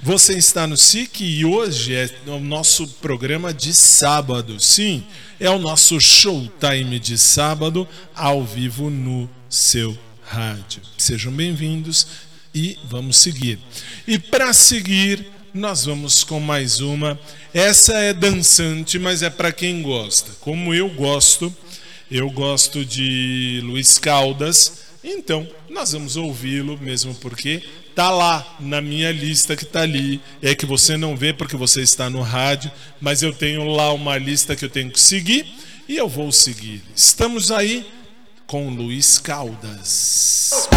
Você 0.00 0.34
está 0.38 0.68
no 0.68 0.76
SIC 0.76 1.20
e 1.20 1.44
hoje 1.44 1.96
é 1.96 2.08
o 2.28 2.38
nosso 2.38 2.86
programa 2.86 3.52
de 3.52 3.74
sábado. 3.74 4.60
Sim, 4.60 5.02
é 5.40 5.50
o 5.50 5.58
nosso 5.58 6.00
showtime 6.00 7.00
de 7.00 7.18
sábado, 7.18 7.88
ao 8.14 8.44
vivo 8.44 8.88
no 8.88 9.28
seu 9.48 9.98
rádio. 10.24 10.80
Sejam 10.96 11.32
bem-vindos 11.32 12.06
e 12.54 12.78
vamos 12.84 13.16
seguir. 13.16 13.58
E 14.06 14.16
para 14.16 14.52
seguir, 14.52 15.26
nós 15.52 15.84
vamos 15.84 16.24
com 16.24 16.40
mais 16.40 16.80
uma. 16.80 17.18
Essa 17.52 17.94
é 17.94 18.12
dançante, 18.12 18.98
mas 18.98 19.22
é 19.22 19.30
para 19.30 19.52
quem 19.52 19.82
gosta. 19.82 20.32
Como 20.40 20.74
eu 20.74 20.88
gosto, 20.88 21.54
eu 22.10 22.30
gosto 22.30 22.84
de 22.84 23.60
Luiz 23.64 23.98
Caldas. 23.98 24.90
Então, 25.02 25.48
nós 25.68 25.92
vamos 25.92 26.16
ouvi-lo, 26.16 26.78
mesmo 26.78 27.14
porque 27.14 27.62
tá 27.94 28.10
lá 28.10 28.56
na 28.60 28.80
minha 28.80 29.10
lista 29.10 29.56
que 29.56 29.64
tá 29.64 29.82
ali. 29.82 30.20
É 30.42 30.54
que 30.54 30.66
você 30.66 30.96
não 30.96 31.16
vê 31.16 31.32
porque 31.32 31.56
você 31.56 31.82
está 31.82 32.08
no 32.08 32.22
rádio, 32.22 32.70
mas 33.00 33.22
eu 33.22 33.32
tenho 33.32 33.64
lá 33.64 33.92
uma 33.92 34.16
lista 34.18 34.54
que 34.54 34.64
eu 34.64 34.70
tenho 34.70 34.90
que 34.90 35.00
seguir 35.00 35.46
e 35.88 35.96
eu 35.96 36.08
vou 36.08 36.30
seguir. 36.30 36.82
Estamos 36.94 37.50
aí 37.50 37.86
com 38.46 38.68
Luiz 38.68 39.18
Caldas. 39.18 40.68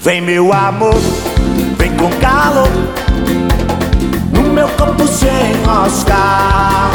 Vem 0.00 0.20
meu 0.20 0.52
amor, 0.52 0.94
vem 1.76 1.92
com 1.96 2.08
calor 2.20 2.68
No 4.32 4.42
meu 4.52 4.68
corpo 4.68 5.08
se 5.08 5.26
enroscar 5.26 6.90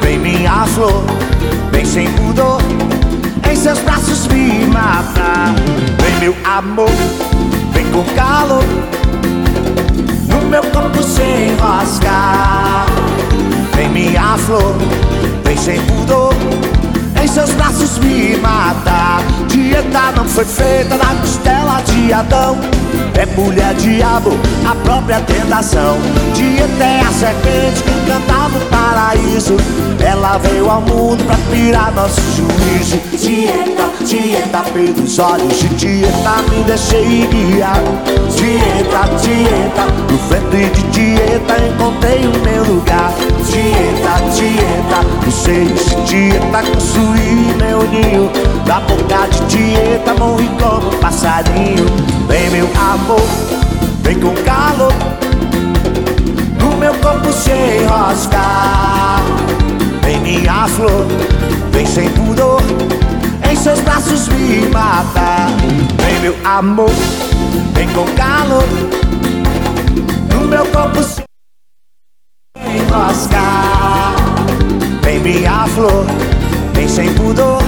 Vem 0.00 0.20
minha 0.20 0.64
flor, 0.66 1.04
vem 1.72 1.84
sem 1.84 2.08
pudor 2.12 2.62
Em 3.50 3.56
seus 3.56 3.80
braços 3.80 4.28
me 4.28 4.64
matar 4.66 5.52
Vem 6.00 6.20
meu 6.20 6.36
amor, 6.44 6.92
vem 7.72 7.86
com 7.90 8.04
calor 8.14 8.64
No 10.28 10.48
meu 10.48 10.62
corpo 10.62 11.02
sem 11.02 11.50
enroscar 11.50 12.86
Vem 13.74 13.88
minha 13.88 14.38
flor, 14.38 14.76
vem 15.44 15.56
sem 15.56 15.80
pudor 15.82 16.32
Em 17.22 17.28
seus 17.28 17.50
braços 17.50 17.98
me 17.98 18.36
matar 18.38 19.22
Dieta 19.52 20.12
não 20.16 20.24
foi 20.24 20.46
feita 20.46 20.96
na 20.96 21.14
costela 21.14 21.82
de 21.82 22.12
Adão. 22.12 22.58
É 23.14 23.26
mulher 23.26 23.74
diabo, 23.74 24.30
a 24.66 24.74
própria 24.76 25.20
tentação. 25.20 25.98
Dieta 26.34 26.82
é 26.82 27.00
a 27.00 27.12
serpente 27.12 27.82
que 27.82 28.10
cantava 28.10 28.56
o 28.56 28.66
paraíso. 28.70 29.56
Ela 30.00 30.38
veio 30.38 30.70
ao 30.70 30.80
mundo 30.80 31.22
pra 31.24 31.36
pirar 31.50 31.92
nosso 31.94 32.20
juízo. 32.34 32.98
Dieta, 33.16 34.04
dieta 34.06 34.62
pelos 34.72 35.18
olhos 35.18 35.58
de 35.58 35.68
dieta 35.68 36.42
me 36.50 36.64
deixei 36.64 37.26
guiar. 37.26 37.82
Dieta, 38.34 39.08
dieta, 39.20 39.84
no 40.10 40.18
ventre 40.28 40.70
de 40.70 40.82
dieta 40.90 41.56
encontrei 41.66 42.26
o 42.26 42.42
meu 42.42 42.64
lugar. 42.64 43.12
Dieta, 43.44 44.30
dieta, 44.34 45.02
no 45.24 45.30
seio 45.30 45.74
de 45.74 46.30
dieta 46.30 46.62
construí 47.12 47.54
meu 47.56 47.82
ninho 47.88 48.30
Da 48.64 48.80
boca 48.80 49.28
de 49.28 49.56
dieta 49.56 50.14
morri 50.14 50.48
como 50.60 50.88
um 50.88 51.00
passarinho. 51.00 51.86
Vem 52.26 52.50
meu 52.50 52.68
amor, 52.76 53.20
vem 54.02 54.18
com 54.18 54.34
calor. 54.44 54.92
No 56.58 56.76
meu 56.76 56.94
corpo 56.94 57.32
se 57.32 57.50
enroscar 57.50 59.22
Vem 60.02 60.20
minha 60.20 60.66
flor, 60.68 61.06
vem 61.72 61.86
sem 61.86 62.08
pudor. 62.10 62.62
Em 63.50 63.56
seus 63.56 63.80
braços 63.80 64.28
me 64.28 64.68
matar 64.68 65.48
Vem 65.98 66.20
meu 66.20 66.36
amor, 66.44 66.90
vem 67.74 67.88
com 67.88 68.06
calor. 68.14 68.64
No 70.32 70.46
meu 70.48 70.64
corpo 70.66 71.02
se 71.02 71.22
enroscar 72.56 74.14
Vem 75.02 75.18
minha 75.20 75.66
flor, 75.66 76.06
sem 76.92 77.12
pudor 77.14 77.62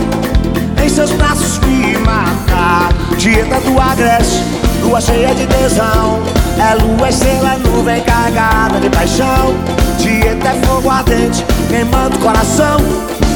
Em 0.82 0.88
seus 0.88 1.10
braços 1.12 1.58
me 1.60 1.96
matar 1.98 2.92
Dieta 3.16 3.58
do 3.60 3.80
agreste, 3.80 4.42
lua 4.82 5.00
cheia 5.00 5.34
de 5.34 5.46
tesão. 5.46 6.20
É 6.58 6.74
lua, 6.82 7.08
estrela, 7.08 7.56
nuvem 7.64 8.02
carregada 8.02 8.80
de 8.80 8.90
paixão. 8.90 9.54
Dieta 9.98 10.48
é 10.48 10.66
fogo 10.66 10.90
ardente, 10.90 11.44
queimando 11.68 12.16
o 12.16 12.20
coração. 12.20 12.76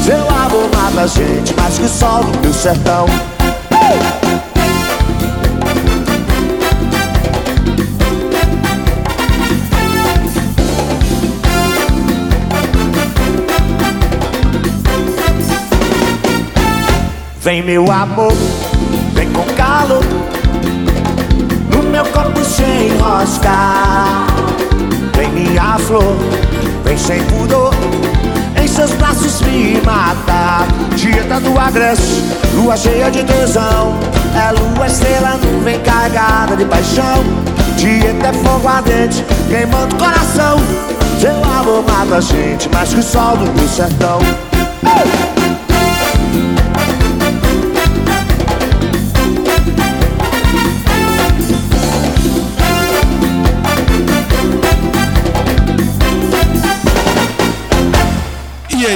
Seu 0.05 0.19
amor 0.29 0.69
mata 0.75 1.01
a 1.01 1.07
gente 1.07 1.53
mais 1.55 1.77
que 1.77 1.85
o 1.85 1.89
sol 1.89 2.23
do 2.23 2.39
meu 2.39 2.53
sertão 2.53 3.05
Vem 17.41 17.63
meu 17.63 17.89
amor, 17.89 18.33
vem 19.13 19.31
com 19.31 19.43
calor 19.55 20.03
No 21.73 21.83
meu 21.83 22.03
corpo 22.07 22.43
sem 22.43 22.89
enroscar 22.89 24.27
Vem 25.15 25.29
minha 25.29 25.77
flor, 25.79 26.17
vem 26.83 26.97
sem 26.97 27.23
pudor 27.23 27.73
Em 28.61 28.67
seus 28.67 28.91
braços 28.91 29.41
me 29.43 29.79
matar 29.85 30.67
Dieta 30.97 31.39
do 31.39 31.57
agreste, 31.57 32.25
lua 32.55 32.75
cheia 32.75 33.09
de 33.09 33.23
tesão. 33.23 33.97
É 34.35 34.51
lua, 34.51 34.85
estrela, 34.85 35.37
nuvem 35.37 35.79
carregada 35.79 36.57
de 36.57 36.65
paixão. 36.65 37.23
Dieta 37.77 38.27
é 38.27 38.33
fogo 38.33 38.67
ardente, 38.67 39.23
queimando 39.47 39.95
o 39.95 39.97
coração. 39.97 40.57
Seu 41.21 41.41
amor 41.41 41.85
mata 41.87 42.17
a 42.17 42.21
gente 42.21 42.67
mais 42.67 42.93
que 42.93 42.99
o 42.99 43.03
sol 43.03 43.37
do 43.37 43.67
sertão 43.69 44.19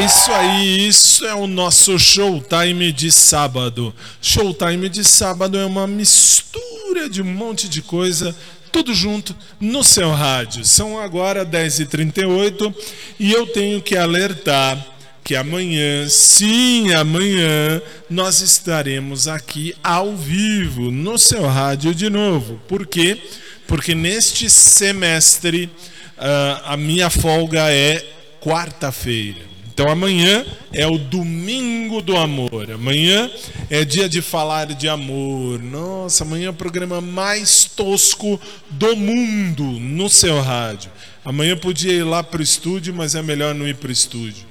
isso 0.06 0.32
aí, 0.34 0.88
isso 0.88 1.26
é 1.26 1.34
o 1.34 1.48
nosso 1.48 1.98
Showtime 1.98 2.92
de 2.92 3.10
sábado. 3.10 3.94
Showtime 4.22 4.90
de 4.90 5.02
sábado 5.02 5.58
é 5.58 5.66
uma 5.66 5.88
mistura 5.88 7.10
de 7.10 7.22
um 7.22 7.26
monte 7.26 7.70
de 7.70 7.82
coisa, 7.82 8.36
tudo 8.70 8.94
junto 8.94 9.34
no 9.62 9.82
seu 9.82 10.12
rádio. 10.12 10.66
São 10.66 11.00
agora 11.00 11.46
10h38 11.46 12.76
e 13.18 13.32
eu 13.32 13.48
tenho 13.48 13.82
que 13.82 13.96
alertar 13.96 14.78
que 15.24 15.38
amanhã, 15.38 16.10
sim, 16.10 16.92
amanhã, 16.94 17.82
nós 18.10 18.42
estaremos 18.42 19.30
aqui 19.30 19.74
ao 19.82 20.18
vivo 20.18 20.92
no 20.92 21.18
seu 21.18 21.48
rádio 21.48 21.96
de 21.96 22.10
novo. 22.10 22.60
Por 22.68 22.86
quê? 22.86 23.18
Porque 23.66 23.96
neste 23.96 24.50
semestre 24.50 25.70
uh, 26.18 26.62
a 26.66 26.76
minha 26.76 27.10
folga 27.10 27.72
é 27.72 28.06
quarta-feira. 28.42 29.53
Então 29.74 29.90
amanhã 29.90 30.46
é 30.72 30.86
o 30.86 31.00
domingo 31.00 32.00
do 32.00 32.16
amor. 32.16 32.72
Amanhã 32.72 33.30
é 33.72 33.84
dia 33.84 34.08
de 34.08 34.22
falar 34.22 34.68
de 34.68 34.88
amor. 34.88 35.60
Nossa, 35.60 36.24
amanhã 36.24 36.48
é 36.48 36.50
o 36.52 36.54
programa 36.54 37.02
mais 37.02 37.66
tosco 37.66 38.40
do 38.70 38.96
mundo 38.96 39.64
no 39.64 40.08
seu 40.10 40.40
rádio. 40.42 40.92
Amanhã 41.26 41.58
podia 41.58 41.92
ir 41.92 42.04
lá 42.04 42.22
para 42.22 42.40
o 42.40 42.44
estúdio, 42.44 42.94
mas 42.94 43.16
é 43.16 43.24
melhor 43.24 43.56
não 43.56 43.68
ir 43.68 43.76
para 43.76 43.90
o 43.90 43.92
estúdio. 43.92 44.46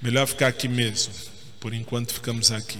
Melhor 0.00 0.28
ficar 0.28 0.46
aqui 0.46 0.68
mesmo. 0.68 1.12
Por 1.58 1.74
enquanto 1.74 2.14
ficamos 2.14 2.52
aqui. 2.52 2.78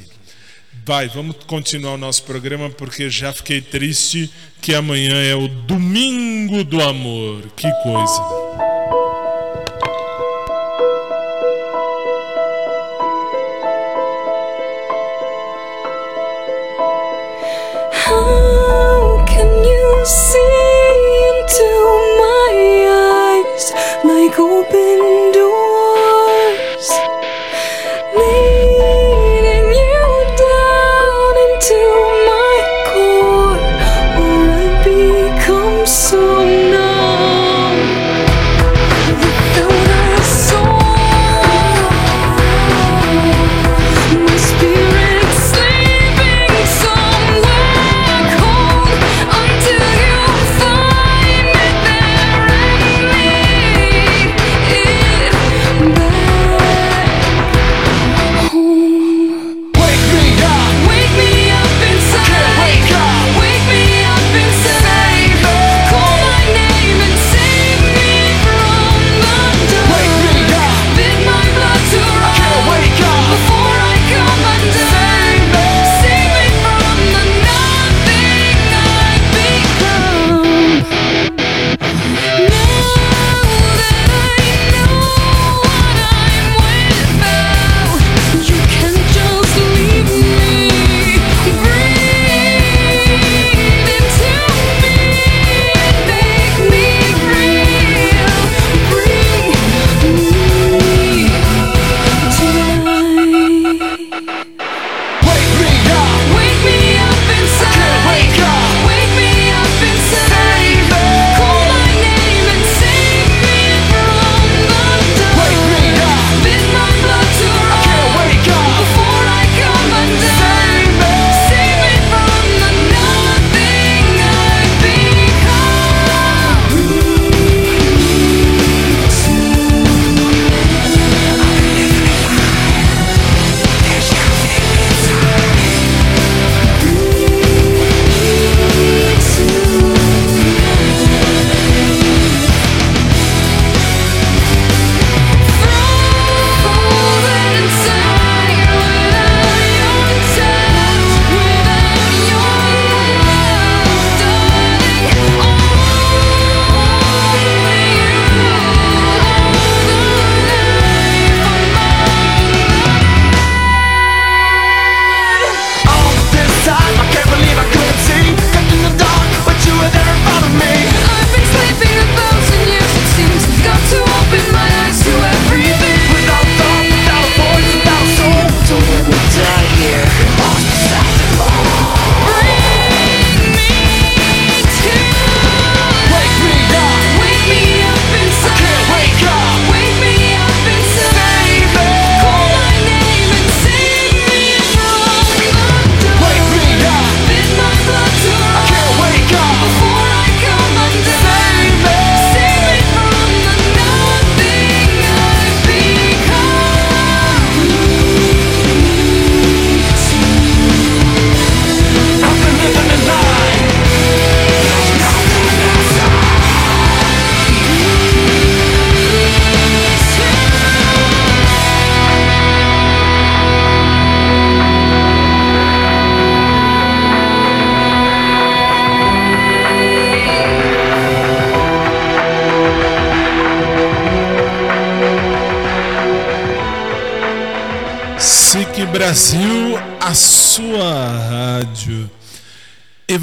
Vai, 0.86 1.09
vamos 1.09 1.36
continuar 1.49 1.94
o 1.94 1.99
nosso 1.99 2.22
programa 2.22 2.70
porque 2.70 3.11
já 3.11 3.32
fiquei 3.32 3.61
triste 3.61 4.30
que 4.62 4.72
amanhã 4.72 5.16
é 5.16 5.34
o 5.34 5.49
domingo 5.49 6.62
do 6.62 6.80
amor. 6.80 7.42
Que 7.57 7.68
coisa. 7.82 9.08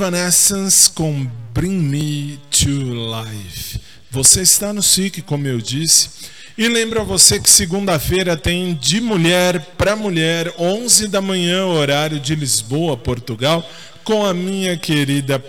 Evanescence 0.06 0.88
com 0.91 1.26
Bring 1.51 1.80
Me 1.80 2.39
to 2.51 2.70
Life. 2.70 3.80
Você 4.12 4.41
está 4.41 4.72
no 4.72 4.84
SIC, 4.84 5.24
como 5.24 5.47
eu 5.47 5.58
disse. 5.58 6.10
E 6.56 6.68
lembra 6.68 7.03
você 7.03 7.39
que 7.39 7.49
segunda-feira 7.49 8.38
tem 8.38 8.76
de 8.76 9.01
mulher 9.01 9.60
para 9.76 9.95
mulher, 9.95 10.53
11 10.60 11.08
da 11.08 11.22
manhã, 11.22 11.66
horário 11.66 12.20
de 12.20 12.36
Lisboa, 12.36 12.95
Portugal, 12.95 13.68
com 14.03 14.24
a 14.24 14.32
minha 14.32 14.78
querida, 14.78 15.43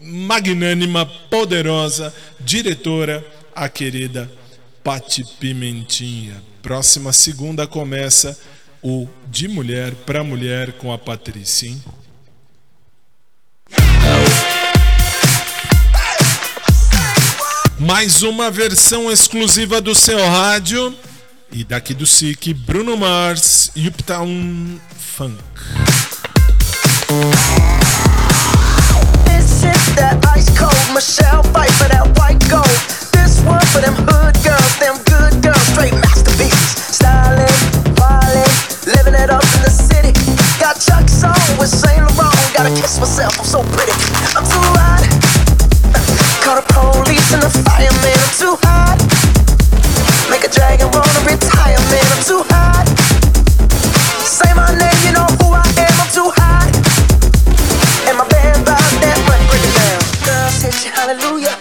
magnânima, 0.00 1.04
poderosa 1.04 2.14
diretora, 2.40 3.22
a 3.54 3.68
querida 3.68 4.32
Pati 4.82 5.22
Pimentinha. 5.38 6.42
Próxima 6.62 7.12
segunda 7.12 7.66
começa 7.66 8.38
o 8.82 9.06
De 9.26 9.46
Mulher 9.48 9.94
para 10.06 10.24
Mulher 10.24 10.72
com 10.72 10.90
a 10.90 10.96
Patrícia, 10.96 11.68
hein? 11.68 11.82
Mais 17.82 18.22
uma 18.22 18.48
versão 18.48 19.10
exclusiva 19.10 19.80
do 19.80 19.92
seu 19.92 20.16
rádio 20.18 20.94
e 21.50 21.64
daqui 21.64 21.92
do 21.92 22.06
SIC, 22.06 22.54
Bruno 22.54 22.96
Mars, 22.96 23.72
Uptown 23.76 24.78
Funk. 24.96 25.42
Got 40.60 40.80
Chuck's 40.80 41.24
on 41.24 41.58
with 41.58 41.68
Saint 41.68 42.00
Laurent. 42.16 42.54
Gotta 42.54 42.70
kiss 42.70 43.00
myself, 43.00 43.36
I'm 43.40 43.44
so 43.44 43.62
pretty. 43.74 43.92
I'm 44.36 44.44
too 44.44 44.78
hot. 44.78 44.91
I'm 47.32 48.34
too 48.36 48.56
hot. 48.62 48.98
Make 50.28 50.44
a 50.44 50.50
dragon 50.52 50.90
wanna 50.92 51.20
retire, 51.24 51.80
man. 51.88 52.06
I'm 52.12 52.22
too 52.24 52.42
hot. 52.52 52.86
Say 54.26 54.52
my 54.54 54.68
name, 54.76 55.00
you 55.06 55.12
know 55.16 55.26
who 55.40 55.54
I 55.54 55.64
am. 55.80 55.94
I'm 56.02 56.10
too 56.12 56.28
hot. 56.36 56.72
And 58.08 58.18
my 58.18 58.32
hit 60.62 60.84
you, 60.84 60.90
hallelujah. 60.92 61.56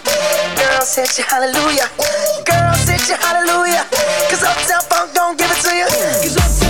Girls 0.58 0.96
hit 0.96 1.18
you, 1.18 1.24
hallelujah. 1.24 1.88
Hallelujah. 3.20 3.86
Cause 4.30 4.44
Uptown 4.44 4.82
Funk 4.90 5.14
don't 5.14 5.38
give 5.38 5.50
it 5.50 5.62
to 5.64 5.76
you. 5.76 5.86
Cause 5.86 6.61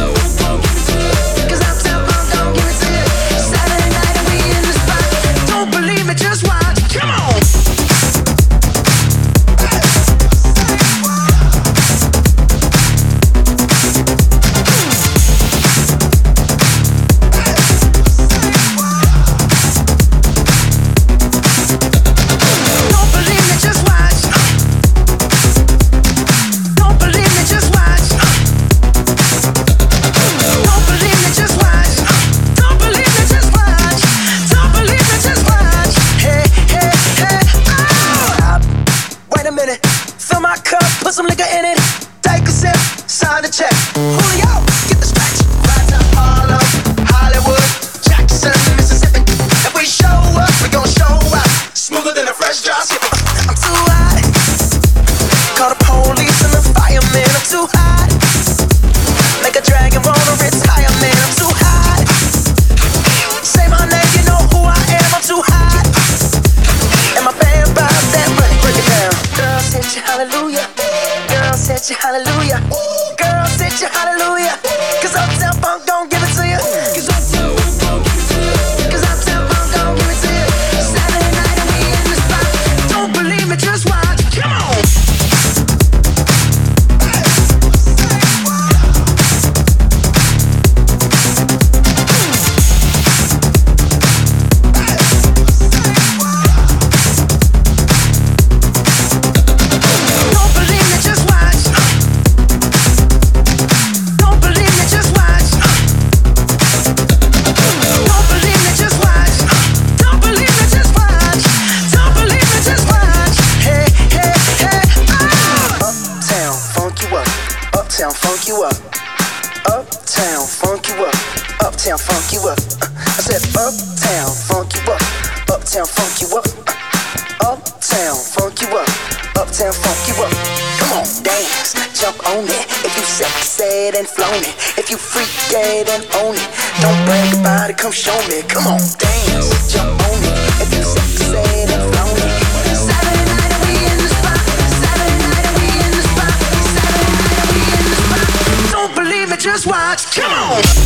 Come 150.09 150.31
on. 150.31 150.61
go! 150.61 150.80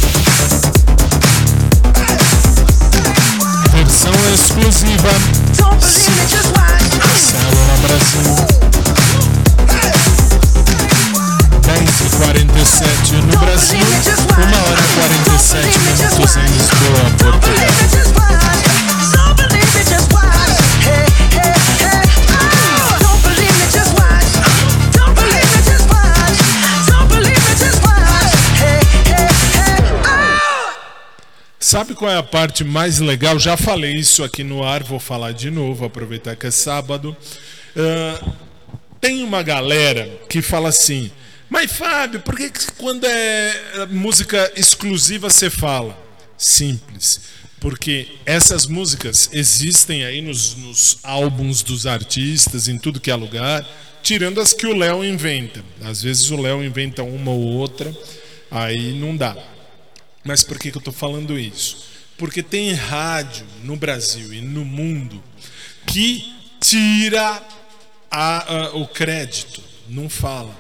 Sabe 31.66 31.96
qual 31.96 32.12
é 32.12 32.16
a 32.16 32.22
parte 32.22 32.64
mais 32.64 33.00
legal? 33.00 33.40
Já 33.40 33.58
falei 33.58 33.96
isso 33.96 34.24
aqui 34.24 34.44
no 34.44 34.64
ar, 34.64 34.84
vou 34.84 35.00
falar 35.00 35.32
de 35.32 35.50
novo, 35.50 35.84
aproveitar 35.84 36.36
que 36.36 36.46
é 36.46 36.52
sábado. 36.52 37.18
Ah, 37.76 38.34
tem 39.02 39.24
uma 39.24 39.42
galera 39.42 40.08
que 40.30 40.44
fala 40.44 40.70
assim, 40.70 41.10
mas 41.50 41.72
Fábio, 41.72 42.20
por 42.20 42.36
que, 42.38 42.52
que 42.52 42.72
quando 42.74 43.06
é 43.06 43.88
música 43.90 44.54
exclusiva 44.56 45.28
você 45.28 45.50
fala? 45.50 45.98
Simples. 46.38 47.20
Porque 47.60 48.10
essas 48.28 48.68
músicas 48.68 49.28
existem 49.34 50.06
aí 50.06 50.22
nos, 50.22 50.56
nos 50.58 51.00
álbuns 51.02 51.64
dos 51.64 51.88
artistas, 51.88 52.68
em 52.68 52.78
tudo 52.78 53.00
que 53.00 53.10
é 53.10 53.16
lugar, 53.16 53.68
tirando 54.04 54.40
as 54.40 54.54
que 54.54 54.68
o 54.68 54.78
Léo 54.78 55.04
inventa. 55.04 55.66
Às 55.84 56.04
vezes 56.04 56.30
o 56.30 56.40
Léo 56.40 56.64
inventa 56.64 57.02
uma 57.02 57.32
ou 57.32 57.42
outra, 57.42 57.92
aí 58.52 58.94
não 58.94 59.18
dá. 59.18 59.55
Mas 60.26 60.44
por 60.44 60.58
que, 60.60 60.72
que 60.72 60.78
eu 60.78 60.80
estou 60.80 60.94
falando 60.94 61.38
isso? 61.40 61.86
Porque 62.18 62.42
tem 62.42 62.74
rádio 62.74 63.46
no 63.64 63.76
Brasil 63.76 64.34
e 64.34 64.42
no 64.42 64.66
mundo 64.66 65.24
que 65.86 66.34
tira 66.60 67.42
a- 68.10 68.54
a- 68.66 68.76
o 68.76 68.88
crédito, 68.88 69.62
não 69.88 70.10
fala. 70.10 70.56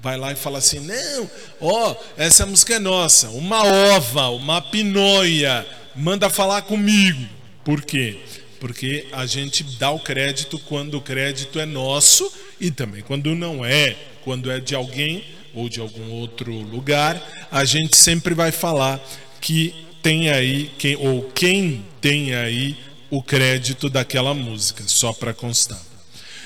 Vai 0.00 0.16
lá 0.16 0.32
e 0.32 0.36
fala 0.36 0.58
assim: 0.58 0.80
não, 0.80 1.30
ó, 1.60 1.94
essa 2.16 2.46
música 2.46 2.74
é 2.74 2.78
nossa. 2.78 3.28
Uma 3.30 3.62
ova, 3.64 4.28
uma 4.30 4.62
pinóia, 4.62 5.66
manda 5.96 6.30
falar 6.30 6.62
comigo. 6.62 7.26
Por 7.64 7.82
quê? 7.82 8.18
Porque 8.60 9.06
a 9.12 9.26
gente 9.26 9.62
dá 9.78 9.90
o 9.90 9.98
crédito 9.98 10.58
quando 10.60 10.94
o 10.98 11.00
crédito 11.02 11.58
é 11.58 11.66
nosso 11.66 12.30
e 12.60 12.70
também 12.70 13.02
quando 13.02 13.34
não 13.34 13.64
é, 13.64 13.96
quando 14.22 14.50
é 14.50 14.60
de 14.60 14.74
alguém 14.74 15.24
ou 15.54 15.68
de 15.68 15.80
algum 15.80 16.10
outro 16.10 16.52
lugar, 16.52 17.20
a 17.50 17.64
gente 17.64 17.96
sempre 17.96 18.34
vai 18.34 18.52
falar 18.52 19.00
que 19.40 19.74
tem 20.02 20.30
aí 20.30 20.70
quem 20.78 20.96
ou 20.96 21.22
quem 21.30 21.84
tem 22.00 22.34
aí 22.34 22.76
o 23.10 23.22
crédito 23.22 23.90
daquela 23.90 24.32
música, 24.32 24.84
só 24.86 25.12
para 25.12 25.34
constar. 25.34 25.80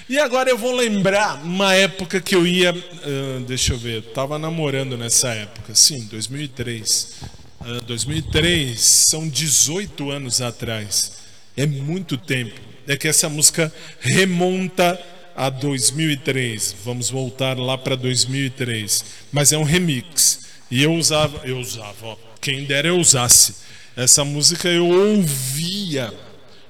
E 0.09 0.19
agora 0.19 0.51
eu 0.51 0.59
vou 0.59 0.75
lembrar 0.75 1.43
uma 1.43 1.75
época 1.75 2.21
que 2.21 2.35
eu 2.35 2.47
ia, 2.47 2.71
ah, 2.71 3.43
deixa 3.47 3.73
eu 3.73 3.79
ver, 3.79 3.97
eu 3.97 4.03
tava 4.03 4.39
namorando 4.39 4.97
nessa 4.97 5.29
época, 5.29 5.75
sim, 5.75 6.07
2003. 6.11 7.15
Ah, 7.61 7.81
2003 7.87 8.79
são 8.79 9.29
18 9.29 10.11
anos 10.11 10.43
atrás. 10.43 11.13
É 11.57 11.67
muito 11.67 12.19
tempo. 12.19 12.61
É 12.87 12.97
que 12.97 13.09
essa 13.09 13.31
música 13.31 13.73
remonta 14.01 15.01
a 15.37 15.51
2003. 15.51 16.77
Vamos 16.85 17.11
voltar 17.11 17.59
lá 17.59 17.77
para 17.77 17.97
2003. 17.97 19.05
Mas 19.33 19.53
é 19.53 19.59
um 19.59 19.65
remix. 19.65 20.41
E 20.71 20.83
eu 20.83 20.95
usava, 20.95 21.47
eu 21.47 21.59
usava, 21.59 22.07
ó, 22.07 22.17
quem 22.41 22.65
dera 22.65 22.89
eu 22.89 22.99
usasse. 22.99 23.57
Essa 23.97 24.25
música 24.25 24.69
eu 24.69 24.89
ouvia 24.89 26.13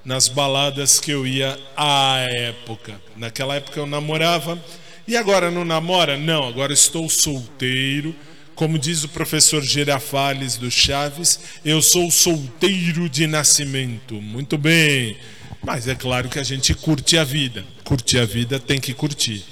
nas 0.05 0.29
baladas 0.29 1.01
que 1.01 1.11
eu 1.11 1.27
ia 1.27 1.59
à 1.77 2.19
época. 2.19 3.01
Naquela 3.17 3.57
época 3.57 3.81
eu 3.81 3.87
namorava. 3.87 4.63
E 5.07 5.17
agora 5.17 5.51
não 5.51 5.65
namora? 5.65 6.17
Não, 6.17 6.47
agora 6.47 6.73
estou 6.73 7.09
solteiro. 7.09 8.15
Como 8.55 8.79
diz 8.79 9.03
o 9.03 9.09
professor 9.09 9.63
Girafales 9.63 10.57
do 10.57 10.71
Chaves, 10.71 11.41
eu 11.65 11.83
sou 11.83 12.11
solteiro 12.11 13.09
de 13.09 13.27
nascimento. 13.27 14.15
Muito 14.21 14.57
bem. 14.57 15.17
Mas 15.65 15.89
é 15.89 15.95
claro 15.95 16.29
que 16.29 16.39
a 16.39 16.43
gente 16.43 16.75
curte 16.75 17.17
a 17.17 17.25
vida. 17.25 17.65
Curtir 17.85 18.19
a 18.19 18.25
vida 18.27 18.61
tem 18.61 18.79
que 18.79 18.93
curtir. 18.93 19.43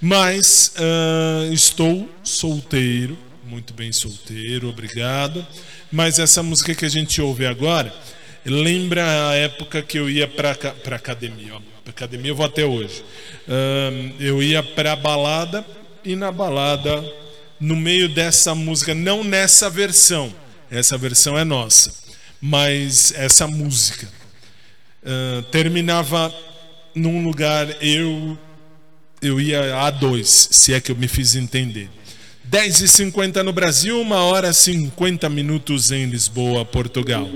Mas 0.00 0.74
ah, 0.76 1.48
estou 1.52 2.08
solteiro, 2.24 3.16
muito 3.44 3.72
bem 3.72 3.92
solteiro, 3.92 4.68
obrigado. 4.68 5.46
Mas 5.90 6.18
essa 6.18 6.42
música 6.42 6.74
que 6.74 6.84
a 6.84 6.88
gente 6.88 7.20
ouve 7.22 7.46
agora 7.46 7.94
lembra 8.44 9.30
a 9.30 9.34
época 9.36 9.82
que 9.82 9.98
eu 9.98 10.10
ia 10.10 10.26
para 10.26 10.54
para 10.54 10.96
academia. 10.96 11.54
ó. 11.54 11.60
Pra 11.84 11.92
academia 11.92 12.32
eu 12.32 12.36
vou 12.36 12.46
até 12.46 12.64
hoje. 12.64 13.04
Ahn, 13.48 14.12
eu 14.18 14.42
ia 14.42 14.62
para 14.62 14.96
balada 14.96 15.64
e 16.04 16.16
na 16.16 16.32
balada, 16.32 17.04
no 17.60 17.76
meio 17.76 18.08
dessa 18.08 18.54
música, 18.54 18.94
não 18.94 19.22
nessa 19.22 19.68
versão, 19.68 20.34
essa 20.70 20.96
versão 20.96 21.38
é 21.38 21.44
nossa, 21.44 21.92
mas 22.40 23.12
essa 23.12 23.46
música 23.46 24.19
ah, 25.04 25.42
terminava 25.50 26.32
num 26.94 27.22
lugar 27.22 27.66
eu 27.82 28.38
eu 29.22 29.38
ia 29.38 29.76
a 29.76 29.90
dois, 29.90 30.48
se 30.50 30.72
é 30.72 30.80
que 30.80 30.90
eu 30.90 30.96
me 30.96 31.06
fiz 31.06 31.36
entender. 31.36 31.90
10 32.44 32.80
e 32.80 32.88
50 32.88 33.44
no 33.44 33.52
Brasil, 33.52 34.00
1 34.00 34.12
hora 34.12 34.48
e 34.48 34.54
50 34.54 35.28
minutos 35.28 35.92
em 35.92 36.06
Lisboa, 36.06 36.64
Portugal. 36.64 37.28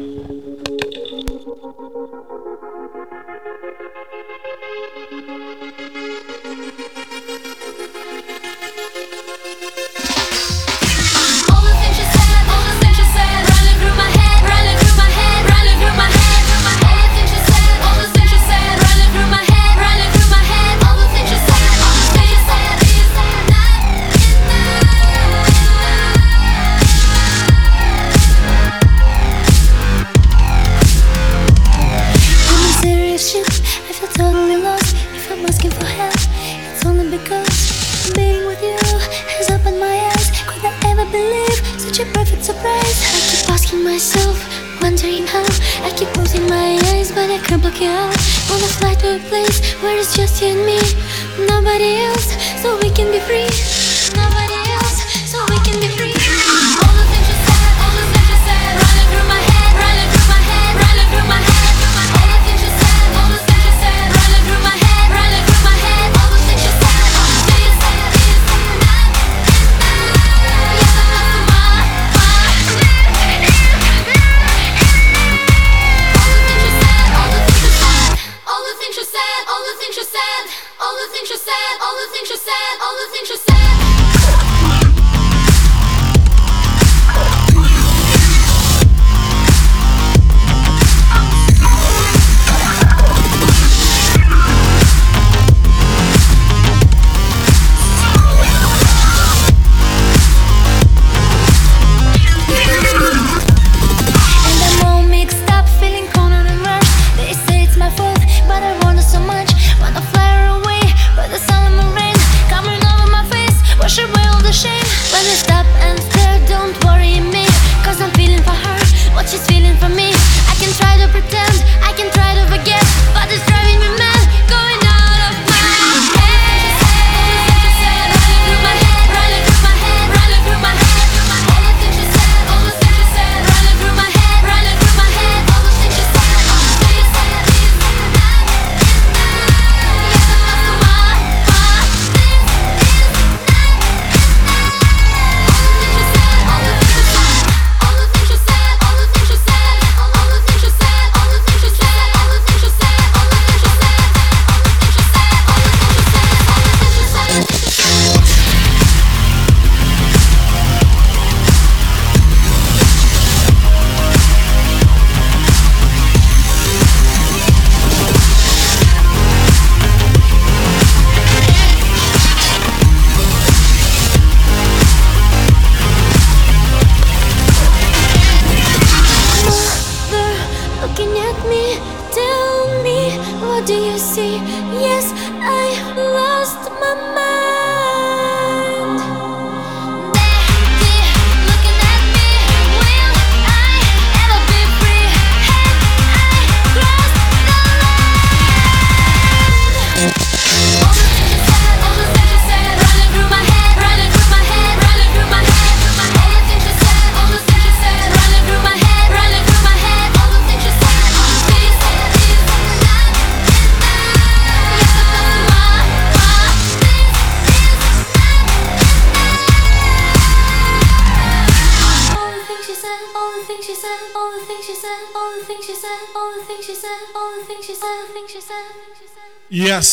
Myself, 43.84 44.38
wondering 44.80 45.26
how. 45.26 45.44
I 45.84 45.90
keep 45.94 46.08
closing 46.08 46.48
my 46.48 46.80
eyes, 46.92 47.12
but 47.12 47.30
I 47.30 47.38
can't 47.38 47.60
block 47.60 47.80
you 47.80 47.88
out. 47.88 48.16
Wanna 48.48 48.70
fly 48.80 48.94
to 48.94 49.16
a 49.16 49.18
place 49.28 49.60
where 49.82 49.96
it's 49.98 50.16
just 50.16 50.40
you 50.40 50.48
and 50.48 50.64
me, 50.64 50.80
nobody 51.46 51.96
else, 52.08 52.32
so 52.62 52.78
we 52.82 52.90
can 52.90 53.12
be 53.12 53.20
free. 53.20 53.48
Nobody 54.16 54.60
else, 54.72 54.98
so 55.30 55.38
we 55.50 55.58
can 55.58 55.78
be 55.80 55.88
free. 55.88 56.13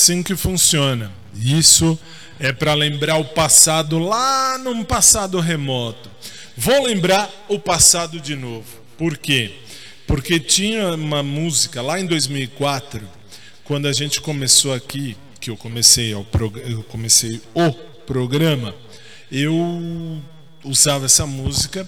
Assim 0.01 0.23
que 0.23 0.35
funciona. 0.35 1.11
Isso 1.35 1.97
é 2.39 2.51
para 2.51 2.73
lembrar 2.73 3.17
o 3.17 3.25
passado 3.25 3.99
lá 3.99 4.57
num 4.57 4.83
passado 4.83 5.39
remoto. 5.39 6.09
Vou 6.57 6.85
lembrar 6.85 7.29
o 7.47 7.59
passado 7.59 8.19
de 8.19 8.35
novo. 8.35 8.65
Por 8.97 9.15
quê? 9.15 9.53
Porque 10.07 10.39
tinha 10.39 10.95
uma 10.95 11.21
música 11.21 11.83
lá 11.83 11.99
em 11.99 12.07
2004, 12.07 13.07
quando 13.63 13.87
a 13.87 13.93
gente 13.93 14.19
começou 14.19 14.73
aqui, 14.73 15.15
que 15.39 15.51
eu 15.51 15.55
comecei, 15.55 16.13
ao 16.13 16.25
eu 16.65 16.81
comecei 16.83 17.39
o 17.53 17.71
programa, 17.71 18.73
eu 19.31 20.19
usava 20.63 21.05
essa 21.05 21.27
música 21.27 21.87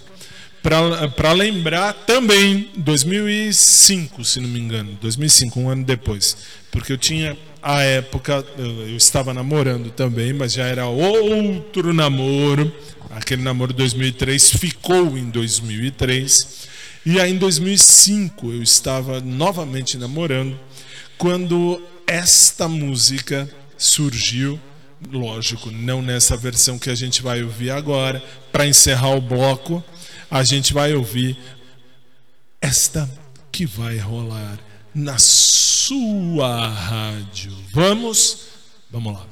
para 0.63 1.33
lembrar 1.33 1.93
também 1.93 2.69
2005, 2.77 4.23
se 4.23 4.39
não 4.39 4.47
me 4.47 4.59
engano, 4.59 4.97
2005, 5.01 5.59
um 5.59 5.69
ano 5.69 5.83
depois, 5.83 6.37
porque 6.71 6.93
eu 6.93 6.97
tinha 6.97 7.37
a 7.61 7.81
época 7.81 8.45
eu 8.57 8.95
estava 8.95 9.33
namorando 9.33 9.91
também, 9.91 10.33
mas 10.33 10.53
já 10.53 10.65
era 10.65 10.85
outro 10.85 11.93
namoro. 11.93 12.71
Aquele 13.09 13.41
namoro 13.41 13.73
2003 13.73 14.51
ficou 14.57 15.17
em 15.17 15.29
2003 15.29 16.67
e 17.05 17.19
aí 17.19 17.31
em 17.31 17.37
2005 17.37 18.51
eu 18.51 18.63
estava 18.63 19.21
novamente 19.21 19.97
namorando 19.97 20.59
quando 21.17 21.81
esta 22.07 22.67
música 22.67 23.49
surgiu 23.77 24.59
lógico, 25.11 25.71
não 25.71 26.01
nessa 26.01 26.37
versão 26.37 26.79
que 26.79 26.89
a 26.89 26.95
gente 26.95 27.21
vai 27.21 27.43
ouvir 27.43 27.71
agora. 27.71 28.23
Para 28.51 28.67
encerrar 28.67 29.15
o 29.15 29.21
bloco, 29.21 29.83
a 30.33 30.41
gente 30.43 30.73
vai 30.73 30.95
ouvir 30.95 31.37
esta 32.59 33.07
que 33.51 33.67
vai 33.67 33.99
rolar 33.99 34.57
na 34.95 35.19
sua 35.19 36.67
rádio. 36.69 37.55
Vamos? 37.71 38.47
Vamos 38.89 39.13
lá. 39.13 39.27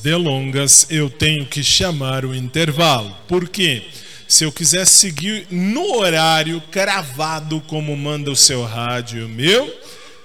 Delongas, 0.00 0.86
eu 0.90 1.08
tenho 1.08 1.46
que 1.46 1.62
chamar 1.62 2.24
o 2.24 2.34
intervalo. 2.34 3.14
Por 3.28 3.48
quê? 3.48 3.84
Se 4.26 4.44
eu 4.44 4.52
quiser 4.52 4.86
seguir 4.86 5.46
no 5.50 5.98
horário 5.98 6.62
cravado 6.70 7.60
como 7.66 7.96
manda 7.96 8.30
o 8.30 8.36
seu 8.36 8.64
rádio 8.64 9.28
meu, 9.28 9.72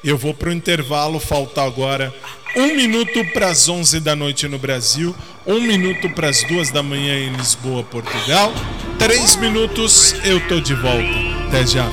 eu 0.04 0.18
vou 0.18 0.34
para 0.34 0.50
o 0.50 0.54
intervalo. 0.54 1.20
Falta 1.20 1.64
agora 1.64 2.14
um 2.56 2.76
minuto 2.76 3.26
para 3.34 3.50
as 3.50 3.68
11 3.68 4.00
da 4.00 4.16
noite 4.16 4.48
no 4.48 4.58
Brasil, 4.58 5.14
um 5.46 5.60
minuto 5.60 6.10
para 6.12 6.30
as 6.30 6.44
duas 6.44 6.72
da 6.72 6.82
manhã 6.82 7.18
em 7.20 7.34
Lisboa, 7.34 7.84
Portugal. 7.84 8.54
Três 8.98 9.36
minutos, 9.36 10.16
eu 10.24 10.40
tô 10.48 10.60
de 10.62 10.74
volta. 10.74 11.48
Até 11.48 11.68
já. 11.68 11.90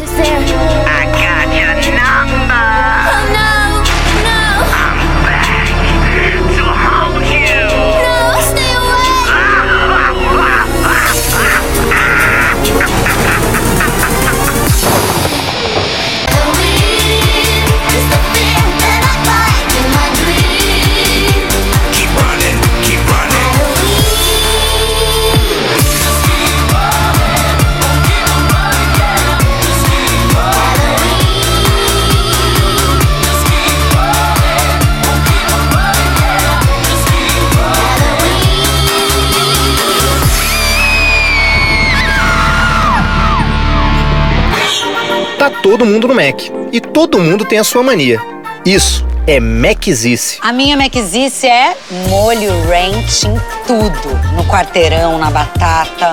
Todo 45.63 45.87
mundo 45.87 46.09
no 46.09 46.15
Mac. 46.15 46.43
E 46.73 46.81
todo 46.81 47.19
mundo 47.19 47.45
tem 47.45 47.59
a 47.59 47.65
sua 47.65 47.83
mania. 47.83 48.21
Isso 48.67 49.07
é 49.27 49.39
Maczice. 49.39 50.39
A 50.43 50.53
minha 50.53 50.77
Maczice 50.77 51.47
é 51.47 51.77
molho 52.09 52.51
ranch 52.69 53.25
em 53.25 53.41
tudo. 53.67 54.09
No 54.35 54.45
quarteirão, 54.45 55.19
na 55.19 55.31
batata. 55.31 56.13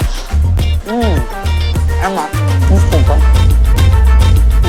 Hum, 0.88 1.22
é 2.04 2.08
uma... 2.08 2.30
Desculpa. 2.70 3.18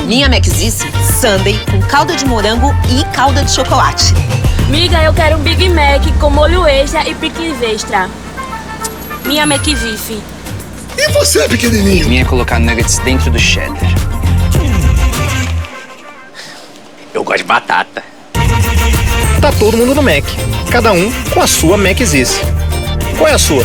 Minha 0.05 0.27
Maczice, 0.27 0.85
sundae 1.19 1.59
com 1.69 1.79
calda 1.83 2.15
de 2.15 2.25
morango 2.25 2.73
e 2.89 3.05
calda 3.15 3.43
de 3.43 3.51
chocolate. 3.51 4.13
Miga, 4.69 5.03
eu 5.03 5.13
quero 5.13 5.37
um 5.37 5.41
Big 5.41 5.69
Mac 5.69 6.01
com 6.19 6.29
molho 6.29 6.65
extra 6.65 7.07
e 7.07 7.13
pickles 7.13 7.61
extra. 7.61 8.09
Minha 9.25 9.43
McVife. 9.43 10.21
E 10.97 11.11
você, 11.11 11.47
pequenininho? 11.47 12.09
Minha 12.09 12.21
é 12.23 12.25
colocar 12.25 12.59
nuggets 12.59 12.97
dentro 12.99 13.29
do 13.29 13.39
cheddar. 13.39 14.10
Eu 17.13 17.23
gosto 17.23 17.39
de 17.39 17.43
batata. 17.43 18.03
Tá 19.41 19.51
todo 19.59 19.75
mundo 19.75 19.93
no 19.93 20.01
Mac. 20.01 20.23
Cada 20.71 20.93
um 20.93 21.11
com 21.33 21.41
a 21.41 21.47
sua 21.47 21.77
Maczice. 21.77 22.39
Qual 23.17 23.27
é 23.27 23.33
a 23.33 23.37
sua? 23.37 23.63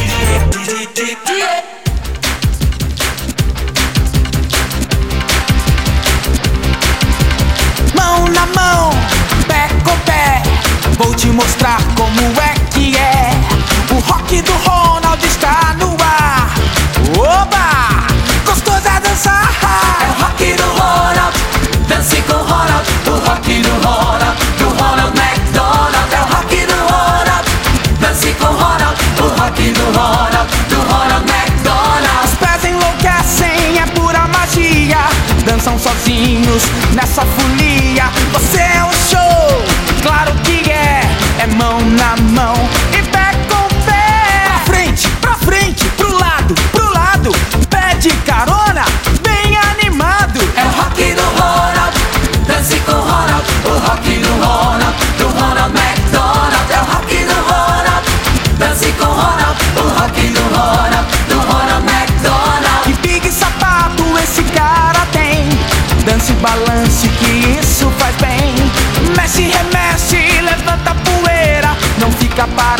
Mão 7.94 8.26
na 8.28 8.46
mão, 8.46 8.90
pé 9.46 9.68
com 9.84 9.96
pé, 10.00 10.42
vou 10.98 11.14
te 11.14 11.26
mostrar 11.28 11.78
como 11.94 12.20
é 12.40 12.54
que 12.72 12.96
é. 12.96 13.30
O 13.90 13.98
rock 14.10 14.42
do 14.42 14.52
Ronald 14.52 15.24
está 15.24 15.74
no 15.78 15.96
ar. 16.00 16.52
Oba! 17.18 18.06
Gostoso 18.44 18.88
é 18.88 19.00
dançar. 19.00 19.54
É 20.02 20.10
o 20.10 20.22
rock 20.24 20.52
do 20.54 20.64
Ronald, 20.64 21.36
dance 21.88 22.20
com 22.22 22.34
Ronald. 22.34 22.95
Rock 23.26 23.60
do 23.60 23.70
Ronald, 23.86 24.36
do 24.58 24.68
Ronald 24.68 25.12
McDonald. 25.18 26.12
É 26.12 26.20
o 26.20 26.26
rock 26.34 26.66
do 26.66 26.74
Ronald, 26.74 27.46
dance 28.00 28.32
com 28.34 28.46
Ronald. 28.46 28.96
O 29.18 29.40
rock 29.40 29.70
do 29.72 29.84
Ronald, 29.98 30.48
do 30.68 30.76
Ronald 30.76 31.24
McDonald. 31.28 32.24
Os 32.24 32.34
pés 32.34 32.64
enlouquecem, 32.64 33.78
é 33.78 33.86
pura 33.94 34.26
magia. 34.28 34.98
Dançam 35.44 35.78
sozinhos 35.78 36.62
nessa 36.94 37.22
folia. 37.22 38.10
Você 38.32 38.60
é 38.60 38.84
o 38.84 38.92
show, 39.10 39.25
Não 72.54 72.75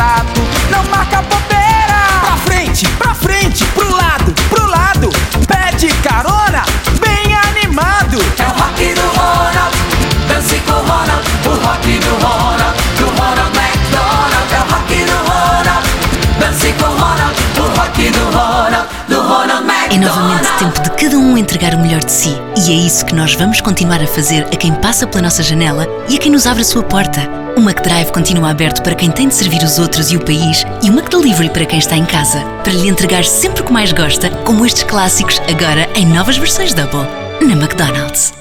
tempo 20.59 20.81
de 20.83 20.91
cada 20.93 21.19
um 21.19 21.37
entregar 21.37 21.75
o 21.75 21.79
melhor 21.79 22.03
de 22.03 22.11
si. 22.11 22.35
E 22.57 22.71
é 22.71 22.75
isso 22.75 23.05
que 23.05 23.15
nós 23.15 23.35
vamos 23.35 23.61
continuar 23.61 24.03
a 24.03 24.07
fazer 24.07 24.45
a 24.45 24.57
quem 24.57 24.73
passa 24.75 25.07
pela 25.07 25.23
nossa 25.23 25.43
janela 25.43 25.87
e 26.09 26.17
a 26.17 26.19
quem 26.19 26.33
nos 26.33 26.47
abre 26.47 26.63
a 26.63 26.65
sua 26.65 26.83
porta. 26.83 27.21
O 27.57 27.61
McDrive 27.61 28.11
continua 28.11 28.51
aberto 28.51 28.83
para 28.83 28.95
quem 28.95 29.11
tem 29.11 29.29
de 29.29 29.35
servir 29.35 29.63
os 29.63 29.79
outros 29.79 30.11
e 30.11 30.17
o 30.17 30.25
país 30.25 30.65
e 30.83 30.91
o 30.91 30.93
McDelivery 30.93 31.51
para 31.51 31.67
quem 31.67 31.79
está 31.79 31.97
em 31.97 32.05
casa, 32.05 32.41
para 32.63 32.73
lhe 32.73 32.89
entregar 32.89 33.25
sempre 33.25 33.63
o 33.63 33.65
que 33.65 33.73
mais 33.73 33.93
gosta, 33.93 34.31
como 34.45 34.65
estes 34.65 34.83
clássicos, 34.85 35.41
agora 35.41 35.89
em 35.95 36.07
novas 36.07 36.39
versões 36.39 36.73
Double, 36.73 37.07
na 37.41 37.53
McDonald's. 37.53 38.33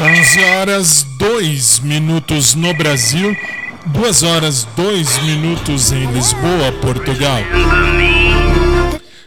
11 0.00 0.44
horas 0.44 1.02
2 1.02 1.80
minutos 1.80 2.54
no 2.54 2.72
Brasil, 2.74 3.36
2 3.92 4.22
horas 4.22 4.68
2 4.76 5.22
minutos 5.22 5.92
em 5.92 6.06
Lisboa, 6.12 6.72
Portugal. 6.82 7.40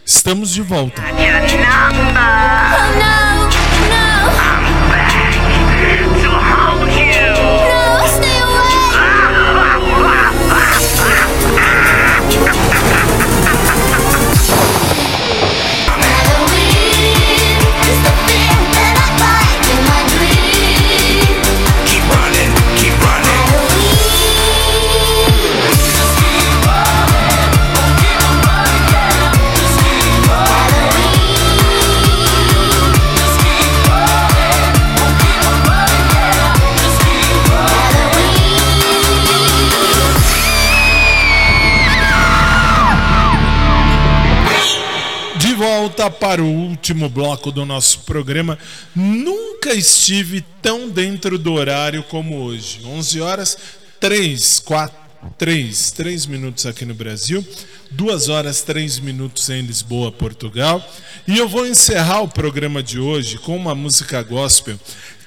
Estamos 0.06 0.52
de 0.52 0.62
volta. 0.62 1.02
Volta 46.02 46.10
para 46.10 46.42
o 46.42 46.48
último 46.48 47.08
bloco 47.10 47.52
do 47.52 47.64
nosso 47.64 48.00
programa. 48.00 48.58
Nunca 48.96 49.74
estive 49.74 50.44
tão 50.62 50.90
dentro 50.90 51.38
do 51.38 51.54
horário 51.54 52.02
como 52.04 52.40
hoje. 52.40 52.82
11 52.84 53.22
horas 53.22 53.58
3, 54.00 54.60
4, 54.62 54.98
3, 55.38 55.92
3 55.92 56.26
minutos 56.26 56.66
aqui 56.66 56.86
no 56.86 56.96
Brasil, 56.96 57.46
2 57.92 58.30
horas 58.30 58.62
3 58.62 59.00
minutos 59.00 59.48
em 59.50 59.62
Lisboa, 59.62 60.12
Portugal. 60.12 60.84
E 61.28 61.38
eu 61.38 61.48
vou 61.48 61.68
encerrar 61.68 62.22
o 62.22 62.28
programa 62.28 62.82
de 62.82 63.00
hoje 63.00 63.38
com 63.38 63.56
uma 63.56 63.76
música 63.76 64.24
gospel 64.24 64.80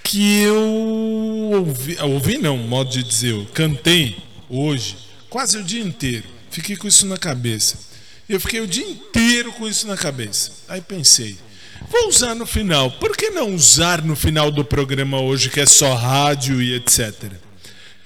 que 0.03 0.43
eu 0.43 1.53
ouvi, 1.53 1.97
ouvi 2.01 2.39
não, 2.39 2.59
modo 2.59 2.91
de 2.91 3.03
dizer, 3.03 3.31
eu 3.31 3.47
cantei 3.55 4.16
hoje, 4.51 4.97
quase 5.31 5.57
o 5.57 5.62
dia 5.62 5.83
inteiro. 5.83 6.25
Fiquei 6.51 6.77
com 6.77 6.89
isso 6.89 7.07
na 7.07 7.16
cabeça. 7.16 7.93
Eu 8.29 8.41
fiquei 8.41 8.61
o 8.61 8.66
dia 8.66 8.89
inteiro 8.89 9.53
com 9.53 9.68
isso 9.68 9.87
na 9.87 9.97
cabeça. 9.97 10.51
Aí 10.68 10.81
pensei, 10.81 11.37
vou 11.91 12.09
usar 12.09 12.35
no 12.35 12.47
final. 12.47 12.91
Por 12.93 13.16
que 13.16 13.31
não 13.31 13.55
usar 13.55 14.03
no 14.03 14.16
final 14.16 14.51
do 14.51 14.64
programa 14.64 15.20
hoje, 15.20 15.51
que 15.51 15.61
é 15.61 15.66
só 15.66 15.95
rádio 15.95 16.62
e 16.62 16.75
etc? 16.75 17.33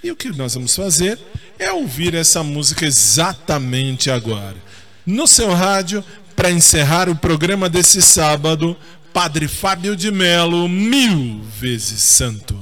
E 0.02 0.10
o 0.10 0.16
que 0.16 0.30
nós 0.30 0.54
vamos 0.54 0.74
fazer 0.74 1.18
é 1.58 1.70
ouvir 1.70 2.14
essa 2.14 2.42
música 2.42 2.84
exatamente 2.84 4.10
agora. 4.10 4.56
No 5.06 5.26
seu 5.26 5.54
rádio, 5.54 6.04
para 6.34 6.50
encerrar 6.50 7.08
o 7.08 7.16
programa 7.16 7.68
desse 7.68 8.02
sábado, 8.02 8.76
Padre 9.12 9.48
Fábio 9.48 9.96
de 9.96 10.10
Melo, 10.10 10.68
mil 10.68 11.40
vezes 11.58 12.02
santo. 12.02 12.58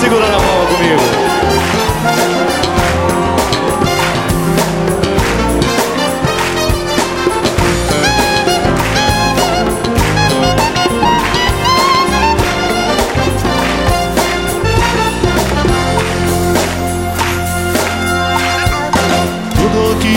Segura 0.00 0.28
na 0.28 0.38
mão 0.38 0.66
comigo. 0.66 1.02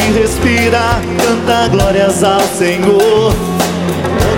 Que 0.09 0.21
respira 0.21 0.99
canta 1.23 1.67
glórias 1.67 2.23
ao 2.23 2.41
Senhor. 2.41 3.31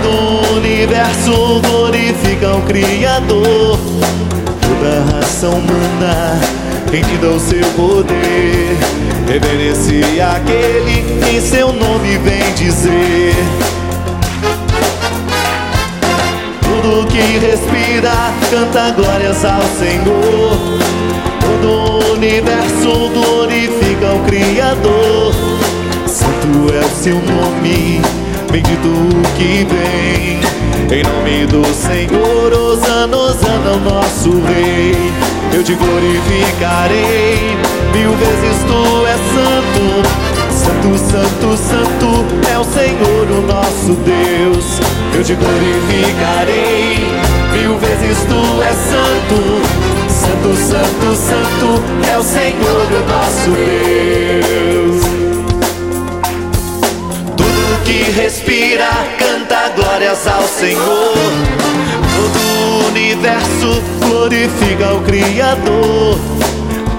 Todo 0.02 0.08
o 0.10 0.56
universo 0.58 1.62
glorifica 1.66 2.56
o 2.56 2.62
Criador. 2.62 3.78
Toda 4.60 4.98
a 4.98 5.16
raça 5.16 5.48
humana 5.48 6.38
bendita 6.90 7.26
o 7.26 7.40
seu 7.40 7.64
poder. 7.70 8.76
Reverencie 9.26 10.20
aquele 10.20 11.34
em 11.34 11.40
seu 11.40 11.72
nome 11.72 12.18
vem 12.18 12.52
dizer. 12.54 13.34
Tudo 16.60 17.06
que 17.06 17.38
respira 17.38 18.12
canta 18.50 18.90
glórias 18.90 19.42
ao 19.42 19.62
Senhor. 19.78 20.58
Todo 21.40 21.68
o 21.68 22.12
universo 22.12 23.10
glorifica 23.14 24.12
o 24.12 24.24
Criador. 24.26 25.61
Santo 26.12 26.70
é 26.74 26.84
o 26.84 26.90
seu 26.90 27.14
nome, 27.14 28.02
bendito 28.50 28.86
o 28.86 29.22
que 29.34 29.64
vem. 29.64 30.40
Em 30.94 31.02
nome 31.02 31.46
do 31.46 31.64
Senhor, 31.74 32.52
Osana, 32.52 33.16
Osana, 33.16 33.70
o 33.72 33.80
nosso 33.80 34.28
Rei. 34.42 34.94
Eu 35.54 35.64
te 35.64 35.72
glorificarei, 35.72 37.56
mil 37.94 38.12
vezes 38.12 38.62
tu 38.66 39.06
és 39.06 39.20
santo. 39.32 40.02
Santo, 40.52 40.98
santo, 40.98 41.56
santo 41.56 42.26
é 42.52 42.58
o 42.58 42.64
Senhor, 42.64 43.30
o 43.30 43.40
nosso 43.46 43.94
Deus. 44.04 44.80
Eu 45.14 45.24
te 45.24 45.34
glorificarei, 45.34 47.06
mil 47.52 47.78
vezes 47.78 48.18
tu 48.28 48.62
és 48.62 48.76
santo. 48.76 49.62
Santo, 50.10 50.54
santo, 50.56 51.16
santo 51.16 51.82
é 52.06 52.18
o 52.18 52.22
Senhor, 52.22 52.86
o 52.92 53.06
nosso 53.08 53.50
Deus. 53.50 55.31
Que 57.84 58.10
respira 58.12 58.88
canta 59.18 59.70
glórias 59.76 60.26
ao 60.26 60.42
Senhor. 60.42 61.14
Todo 62.16 62.38
o 62.38 62.88
universo 62.88 63.82
glorifica 64.00 64.94
o 64.94 65.02
Criador. 65.02 66.18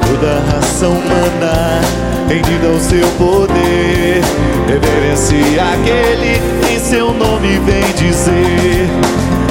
Toda 0.05 0.37
a 0.37 0.55
raça 0.55 0.87
humana 0.87 1.81
rendida 2.27 2.67
ao 2.67 2.79
seu 2.79 3.07
poder. 3.17 4.21
Reverencie 4.67 5.59
aquele 5.59 6.41
em 6.73 6.79
seu 6.79 7.13
nome 7.13 7.59
vem 7.59 7.83
dizer. 7.93 8.87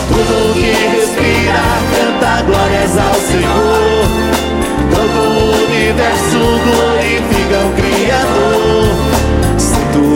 Tudo 0.09 0.55
que 0.55 0.73
respira 0.97 1.63
canta 1.97 2.43
glórias 2.43 2.99
ao 2.99 3.15
Senhor. 3.15 4.05
Todo 4.95 5.19
o 5.21 5.65
universo 5.65 6.39
glorifica 6.65 7.59
o 7.67 7.73
Criador. 7.73 9.12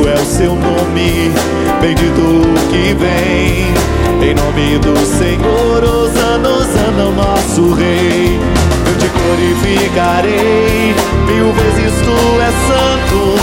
É 0.04 0.14
o 0.14 0.24
seu 0.24 0.54
nome, 0.54 1.32
bendito 1.80 2.20
o 2.20 2.54
que 2.70 2.94
vem. 2.94 3.66
Em 4.22 4.34
nome 4.34 4.78
do 4.78 4.94
Senhor, 5.04 5.82
Osana, 5.82 6.48
Osana, 6.48 7.06
o 7.06 7.12
nosso 7.12 7.72
Rei. 7.74 8.38
Eu 8.86 8.96
te 8.98 9.08
glorificarei, 9.08 10.94
mil 11.26 11.52
vezes 11.52 11.94
tu 12.04 12.40
és 12.40 12.54
santo. 12.68 13.36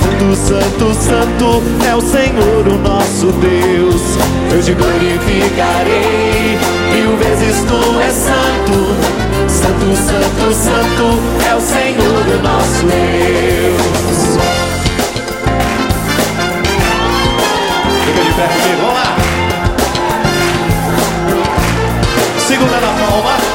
Santo, 0.00 0.36
santo, 0.36 0.94
santo 0.94 1.62
é 1.88 1.94
o 1.94 2.00
Senhor, 2.00 2.66
o 2.66 2.78
nosso 2.78 3.32
Deus. 3.32 4.02
Eu 4.52 4.62
te 4.62 4.72
glorificarei, 4.72 6.58
mil 6.92 7.16
vezes 7.16 7.64
tu 7.64 8.00
és 8.00 8.14
santo. 8.14 8.94
Santo, 9.48 9.96
santo, 9.96 10.54
santo 10.54 11.20
é 11.48 11.54
o 11.54 11.60
Senhor, 11.60 12.24
o 12.26 12.42
nosso 12.42 12.86
Deus. 12.86 14.79
Fica 18.10 18.24
de 18.24 18.32
pé 18.32 18.48
comigo, 18.48 18.80
vamos 18.80 18.94
lá. 18.94 19.16
Segura 22.40 22.80
na 22.80 22.88
palma. 22.88 23.49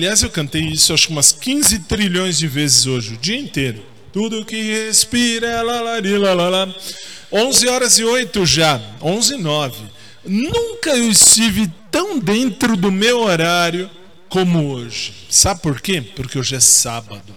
Aliás, 0.00 0.22
eu 0.22 0.30
cantei 0.30 0.62
isso 0.62 0.94
acho 0.94 1.08
que 1.08 1.12
umas 1.12 1.30
15 1.30 1.80
trilhões 1.80 2.38
de 2.38 2.48
vezes 2.48 2.86
hoje, 2.86 3.12
o 3.12 3.18
dia 3.18 3.38
inteiro. 3.38 3.82
Tudo 4.10 4.46
que 4.46 4.56
respira, 4.56 5.60
lalari, 5.60 6.16
lalala. 6.16 6.74
11 7.30 7.68
horas 7.68 7.98
e 7.98 8.04
8 8.04 8.46
já, 8.46 8.80
11 9.02 9.34
e 9.34 9.36
9. 9.36 9.76
Nunca 10.24 10.96
eu 10.96 11.10
estive 11.10 11.70
tão 11.90 12.18
dentro 12.18 12.78
do 12.78 12.90
meu 12.90 13.20
horário 13.20 13.90
como 14.30 14.72
hoje. 14.72 15.12
Sabe 15.28 15.60
por 15.60 15.82
quê? 15.82 16.02
Porque 16.16 16.38
hoje 16.38 16.54
é 16.54 16.60
sábado. 16.60 17.34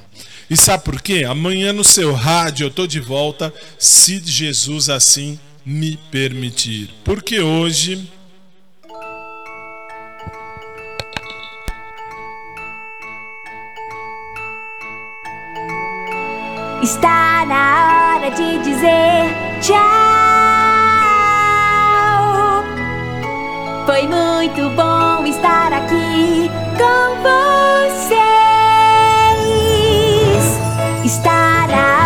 E 0.49 0.55
sabe 0.55 0.85
por 0.85 1.01
quê? 1.01 1.25
Amanhã 1.25 1.73
no 1.73 1.83
seu 1.83 2.13
rádio 2.13 2.67
eu 2.67 2.71
tô 2.71 2.87
de 2.87 3.01
volta, 3.01 3.53
se 3.77 4.21
Jesus 4.23 4.89
assim 4.89 5.37
me 5.65 5.99
permitir. 6.09 6.89
Porque 7.03 7.41
hoje 7.41 8.09
Está 16.83 17.45
na 17.45 18.17
hora 18.17 18.29
de 18.31 18.59
dizer 18.59 19.33
tchau. 19.61 19.79
Foi 23.85 24.05
muito 24.05 24.69
bom 24.75 25.25
estar 25.25 25.71
aqui 25.71 26.51
com 26.77 27.21
vocês. 27.23 28.19
Está 31.05 31.67
na 31.67 31.87
hora 31.87 32.02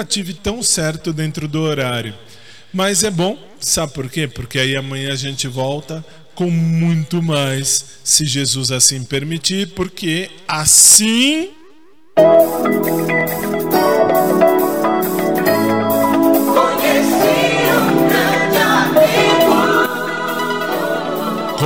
Nunca 0.00 0.12
tive 0.12 0.32
tão 0.32 0.62
certo 0.62 1.12
dentro 1.12 1.46
do 1.46 1.60
horário. 1.60 2.14
Mas 2.72 3.04
é 3.04 3.10
bom, 3.10 3.36
sabe 3.60 3.92
por 3.92 4.08
quê? 4.08 4.26
Porque 4.26 4.58
aí 4.58 4.74
amanhã 4.74 5.12
a 5.12 5.16
gente 5.16 5.46
volta 5.46 6.02
com 6.34 6.50
muito 6.50 7.22
mais, 7.22 7.84
se 8.02 8.24
Jesus 8.24 8.72
assim 8.72 9.04
permitir, 9.04 9.68
porque 9.74 10.30
assim. 10.48 11.50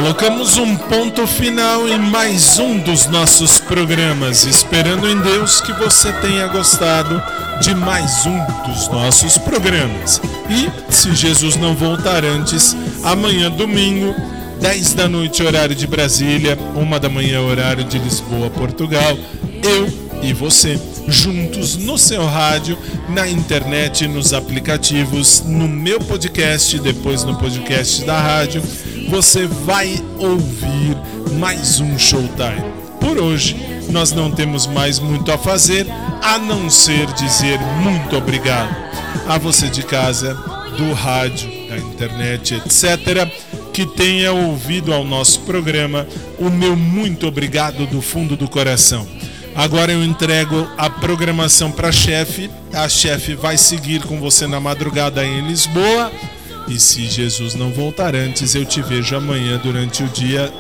Colocamos 0.05 0.59
um 0.59 0.76
ponto 0.76 1.26
final 1.26 1.89
em 1.89 1.98
mais 1.98 2.59
um 2.59 2.78
dos 2.78 3.06
nossos 3.06 3.59
programas, 3.59 4.44
esperando 4.44 5.09
em 5.09 5.18
Deus 5.18 5.62
que 5.62 5.72
você 5.72 6.12
tenha 6.20 6.47
gostado 6.48 7.22
de 7.62 7.74
mais 7.74 8.26
um 8.26 8.39
dos 8.66 8.86
nossos 8.89 9.39
programas. 9.39 10.20
E, 10.51 10.93
se 10.93 11.14
Jesus 11.14 11.56
não 11.56 11.74
voltar 11.74 12.22
antes, 12.22 12.76
amanhã, 13.02 13.51
domingo, 13.51 14.14
10 14.60 14.93
da 14.93 15.09
noite, 15.09 15.43
horário 15.43 15.74
de 15.74 15.86
Brasília, 15.86 16.59
1 16.76 16.98
da 16.98 17.09
manhã, 17.09 17.40
horário 17.40 17.82
de 17.82 17.98
Lisboa, 17.98 18.51
Portugal, 18.51 19.16
eu 19.62 19.89
e 20.22 20.35
você, 20.35 20.78
juntos 21.06 21.76
no 21.76 21.98
seu 21.98 22.24
rádio, 22.26 22.78
na 23.09 23.28
internet, 23.28 24.06
nos 24.09 24.32
aplicativos, 24.32 25.43
no 25.47 25.68
meu 25.68 26.01
podcast, 26.01 26.78
depois 26.78 27.24
no 27.24 27.36
podcast 27.36 28.05
da 28.05 28.20
rádio, 28.20 28.62
você 29.09 29.47
vai 29.47 30.02
ouvir 30.18 30.97
mais 31.39 31.81
um 31.81 31.98
Showtime. 31.98 32.64
Por 33.01 33.18
hoje, 33.18 33.56
nós 33.90 34.12
não 34.12 34.31
temos 34.31 34.66
mais 34.66 34.98
muito 34.98 35.31
a 35.31 35.39
fazer 35.39 35.86
a 36.22 36.39
não 36.39 36.70
ser 36.70 37.06
dizer 37.12 37.59
muito 37.82 38.16
obrigado 38.16 38.74
a 39.26 39.39
você 39.39 39.68
de 39.68 39.82
casa, 39.82 40.35
do 40.76 40.93
rádio, 40.93 41.51
da 41.68 41.78
internet, 41.78 42.55
etc., 42.55 43.28
que 43.72 43.86
tenha 43.86 44.32
ouvido 44.32 44.93
ao 44.93 45.05
nosso 45.05 45.40
programa. 45.40 46.06
O 46.39 46.48
meu 46.48 46.76
muito 46.76 47.26
obrigado 47.26 47.86
do 47.86 48.01
fundo 48.01 48.36
do 48.36 48.48
coração. 48.48 49.06
Agora 49.55 49.93
eu 49.93 50.02
entrego 50.02 50.68
a 50.76 50.90
programação 50.90 51.70
para 51.70 51.89
a 51.89 51.93
chefe. 51.93 52.51
A 52.72 52.89
chefe 52.89 53.35
vai 53.35 53.56
seguir 53.56 54.02
com 54.02 54.18
você 54.18 54.47
na 54.47 54.59
madrugada 54.59 55.24
em 55.24 55.47
Lisboa. 55.47 56.10
E 56.66 56.78
se 56.81 57.06
Jesus 57.06 57.55
não 57.55 57.70
voltar 57.70 58.16
antes, 58.16 58.55
eu 58.55 58.64
te 58.64 58.81
vejo 58.81 59.14
amanhã 59.14 59.60
durante 59.62 60.02
o 60.02 60.09
dia, 60.09 60.52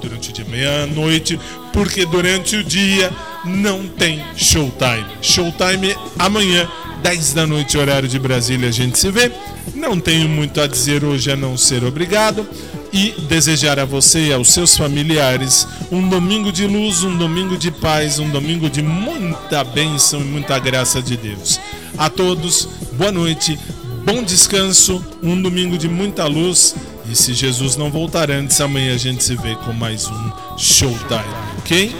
durante 0.00 0.30
o 0.30 0.32
dia, 0.32 0.44
amanhã 0.44 0.82
à 0.82 0.86
noite, 0.86 1.38
porque 1.72 2.04
durante 2.04 2.56
o 2.56 2.64
dia 2.64 3.10
não 3.44 3.86
tem 3.86 4.22
showtime. 4.36 5.06
Showtime 5.22 5.96
amanhã, 6.18 6.68
10 7.02 7.32
da 7.32 7.46
noite, 7.46 7.78
horário 7.78 8.08
de 8.08 8.18
Brasília, 8.18 8.68
a 8.68 8.72
gente 8.72 8.98
se 8.98 9.10
vê. 9.10 9.30
Não 9.74 10.00
tenho 10.00 10.28
muito 10.28 10.60
a 10.60 10.66
dizer 10.66 11.04
hoje 11.04 11.30
a 11.30 11.36
não 11.36 11.56
ser 11.56 11.84
obrigado 11.84 12.46
e 12.92 13.12
desejar 13.22 13.78
a 13.78 13.84
você 13.84 14.26
e 14.26 14.32
aos 14.32 14.52
seus 14.52 14.76
familiares 14.76 15.66
um 15.90 16.06
domingo 16.06 16.52
de 16.52 16.66
luz, 16.66 17.02
um 17.02 17.16
domingo 17.16 17.56
de 17.56 17.70
paz, 17.70 18.18
um 18.18 18.28
domingo 18.28 18.68
de 18.68 18.82
muita 18.82 19.64
bênção 19.64 20.20
e 20.20 20.24
muita 20.24 20.58
graça 20.58 21.00
de 21.00 21.16
Deus. 21.16 21.58
A 21.96 22.10
todos, 22.10 22.68
boa 22.92 23.10
noite, 23.10 23.58
bom 24.04 24.22
descanso, 24.22 25.02
um 25.22 25.40
domingo 25.40 25.78
de 25.78 25.88
muita 25.88 26.26
luz. 26.26 26.74
E 27.10 27.16
se 27.16 27.32
Jesus 27.32 27.76
não 27.76 27.90
voltar 27.90 28.30
antes, 28.30 28.60
amanhã 28.60 28.94
a 28.94 28.98
gente 28.98 29.24
se 29.24 29.34
vê 29.36 29.56
com 29.56 29.72
mais 29.72 30.08
um 30.08 30.32
Showtime, 30.56 31.24
ok? 31.58 31.94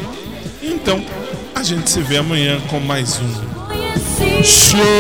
Então, 0.63 1.05
a 1.55 1.63
gente 1.63 1.91
se 1.91 2.01
vê 2.03 2.19
amanhã 2.19 2.61
com 2.69 2.79
mais 2.81 3.19
um 3.19 4.43
Showtime. 4.43 4.93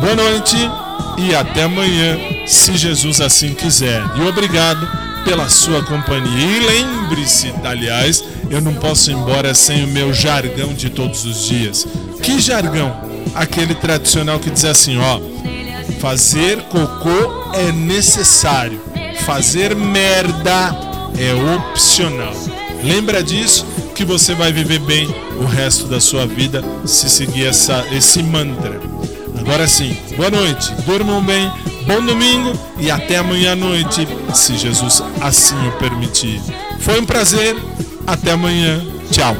Boa 0.00 0.16
noite 0.16 0.81
e 1.18 1.34
até 1.34 1.64
amanhã, 1.64 2.18
se 2.46 2.76
Jesus 2.76 3.20
assim 3.20 3.54
quiser. 3.54 4.02
E 4.16 4.22
obrigado 4.22 4.86
pela 5.24 5.48
sua 5.48 5.82
companhia. 5.82 6.46
E 6.46 6.60
lembre-se, 6.60 7.52
aliás, 7.64 8.24
eu 8.50 8.60
não 8.60 8.74
posso 8.74 9.10
ir 9.10 9.14
embora 9.14 9.54
sem 9.54 9.84
o 9.84 9.88
meu 9.88 10.12
jargão 10.12 10.74
de 10.74 10.90
todos 10.90 11.24
os 11.24 11.46
dias. 11.46 11.86
Que 12.22 12.40
jargão? 12.40 12.94
Aquele 13.34 13.74
tradicional 13.74 14.38
que 14.38 14.50
diz 14.50 14.64
assim, 14.64 14.98
ó: 14.98 15.20
fazer 16.00 16.60
cocô 16.62 17.54
é 17.54 17.70
necessário, 17.72 18.80
fazer 19.24 19.74
merda 19.74 20.76
é 21.16 21.56
opcional. 21.56 22.34
Lembra 22.82 23.22
disso 23.22 23.64
que 23.94 24.04
você 24.04 24.34
vai 24.34 24.52
viver 24.52 24.80
bem 24.80 25.06
o 25.40 25.44
resto 25.44 25.86
da 25.86 26.00
sua 26.00 26.26
vida 26.26 26.64
se 26.84 27.08
seguir 27.08 27.46
essa, 27.46 27.86
esse 27.92 28.22
mantra. 28.22 28.80
Agora 29.42 29.66
sim, 29.66 29.96
boa 30.16 30.30
noite, 30.30 30.72
durmam 30.86 31.20
bem, 31.20 31.50
bom 31.84 32.00
domingo 32.00 32.52
e 32.78 32.88
até 32.92 33.16
amanhã 33.16 33.52
à 33.52 33.56
noite, 33.56 34.06
se 34.32 34.56
Jesus 34.56 35.02
assim 35.20 35.56
o 35.66 35.72
permitir. 35.72 36.40
Foi 36.78 37.00
um 37.00 37.04
prazer, 37.04 37.56
até 38.06 38.30
amanhã, 38.30 38.80
tchau. 39.10 39.36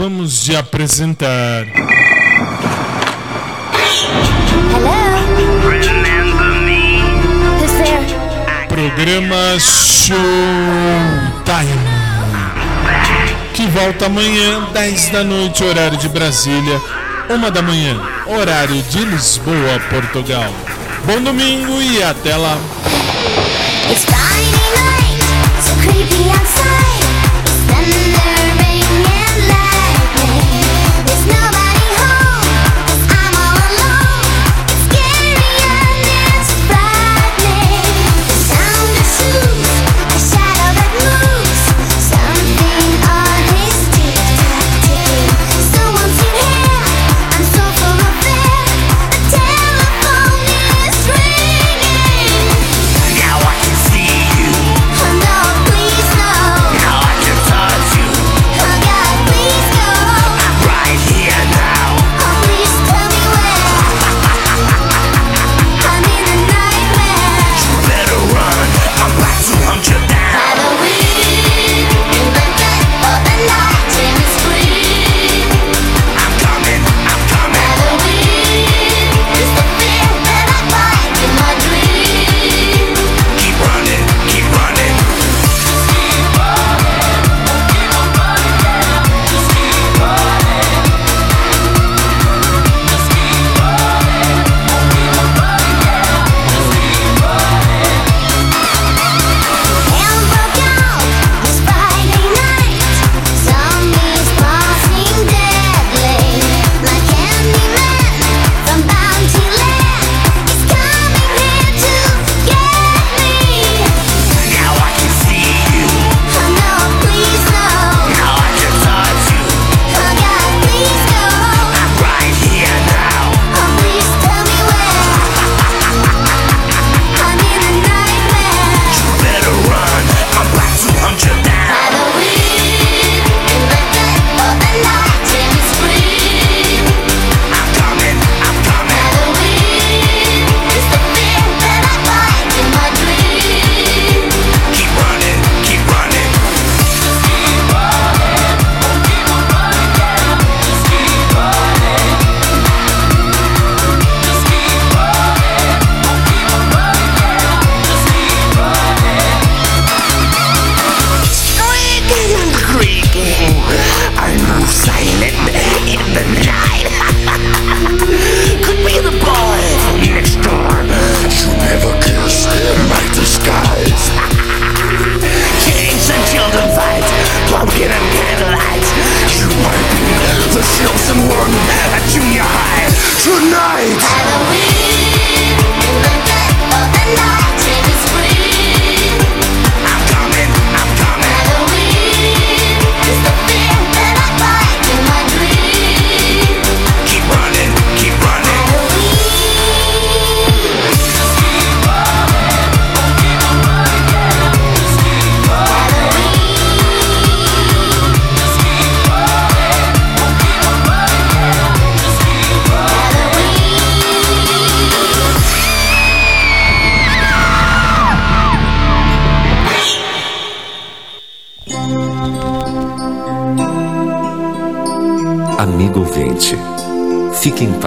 acabamos 0.00 0.42
de 0.44 0.56
apresentar. 0.56 1.66
Programa 8.66 9.58
Showtime. 9.58 10.20
Que 13.52 13.66
volta 13.66 14.06
amanhã, 14.06 14.68
10 14.72 15.08
da 15.10 15.22
noite, 15.22 15.62
horário 15.62 15.98
de 15.98 16.08
Brasília. 16.08 16.80
1 17.28 17.50
da 17.50 17.60
manhã, 17.60 18.00
horário 18.26 18.82
de 18.84 19.04
Lisboa, 19.04 19.78
Portugal. 19.90 20.50
Bom 21.04 21.20
domingo 21.20 21.82
e 21.82 22.02
até 22.02 22.34
lá. 22.36 22.56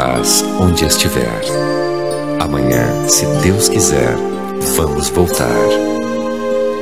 paz 0.04 0.44
onde 0.60 0.84
estiver. 0.84 1.42
Amanhã, 2.38 3.08
se 3.08 3.26
Deus 3.42 3.70
quiser, 3.70 4.18
vamos 4.76 5.08
voltar. 5.08 5.48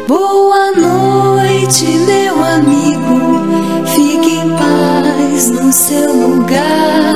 Boa 0.07 0.71
noite, 0.71 1.85
meu 1.85 2.43
amigo. 2.43 3.45
Fique 3.93 4.37
em 4.37 4.49
paz 4.49 5.51
no 5.51 5.71
seu 5.71 6.11
lugar. 6.11 7.15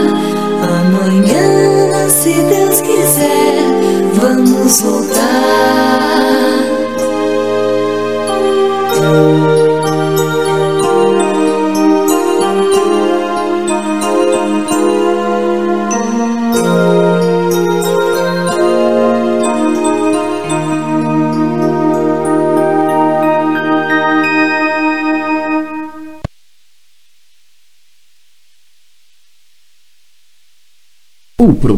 Amanhã, 0.77 2.07
se 2.07 2.34
Deus 2.34 2.82
quiser, 2.82 3.64
vamos 4.14 4.82
voltar. 4.82 5.26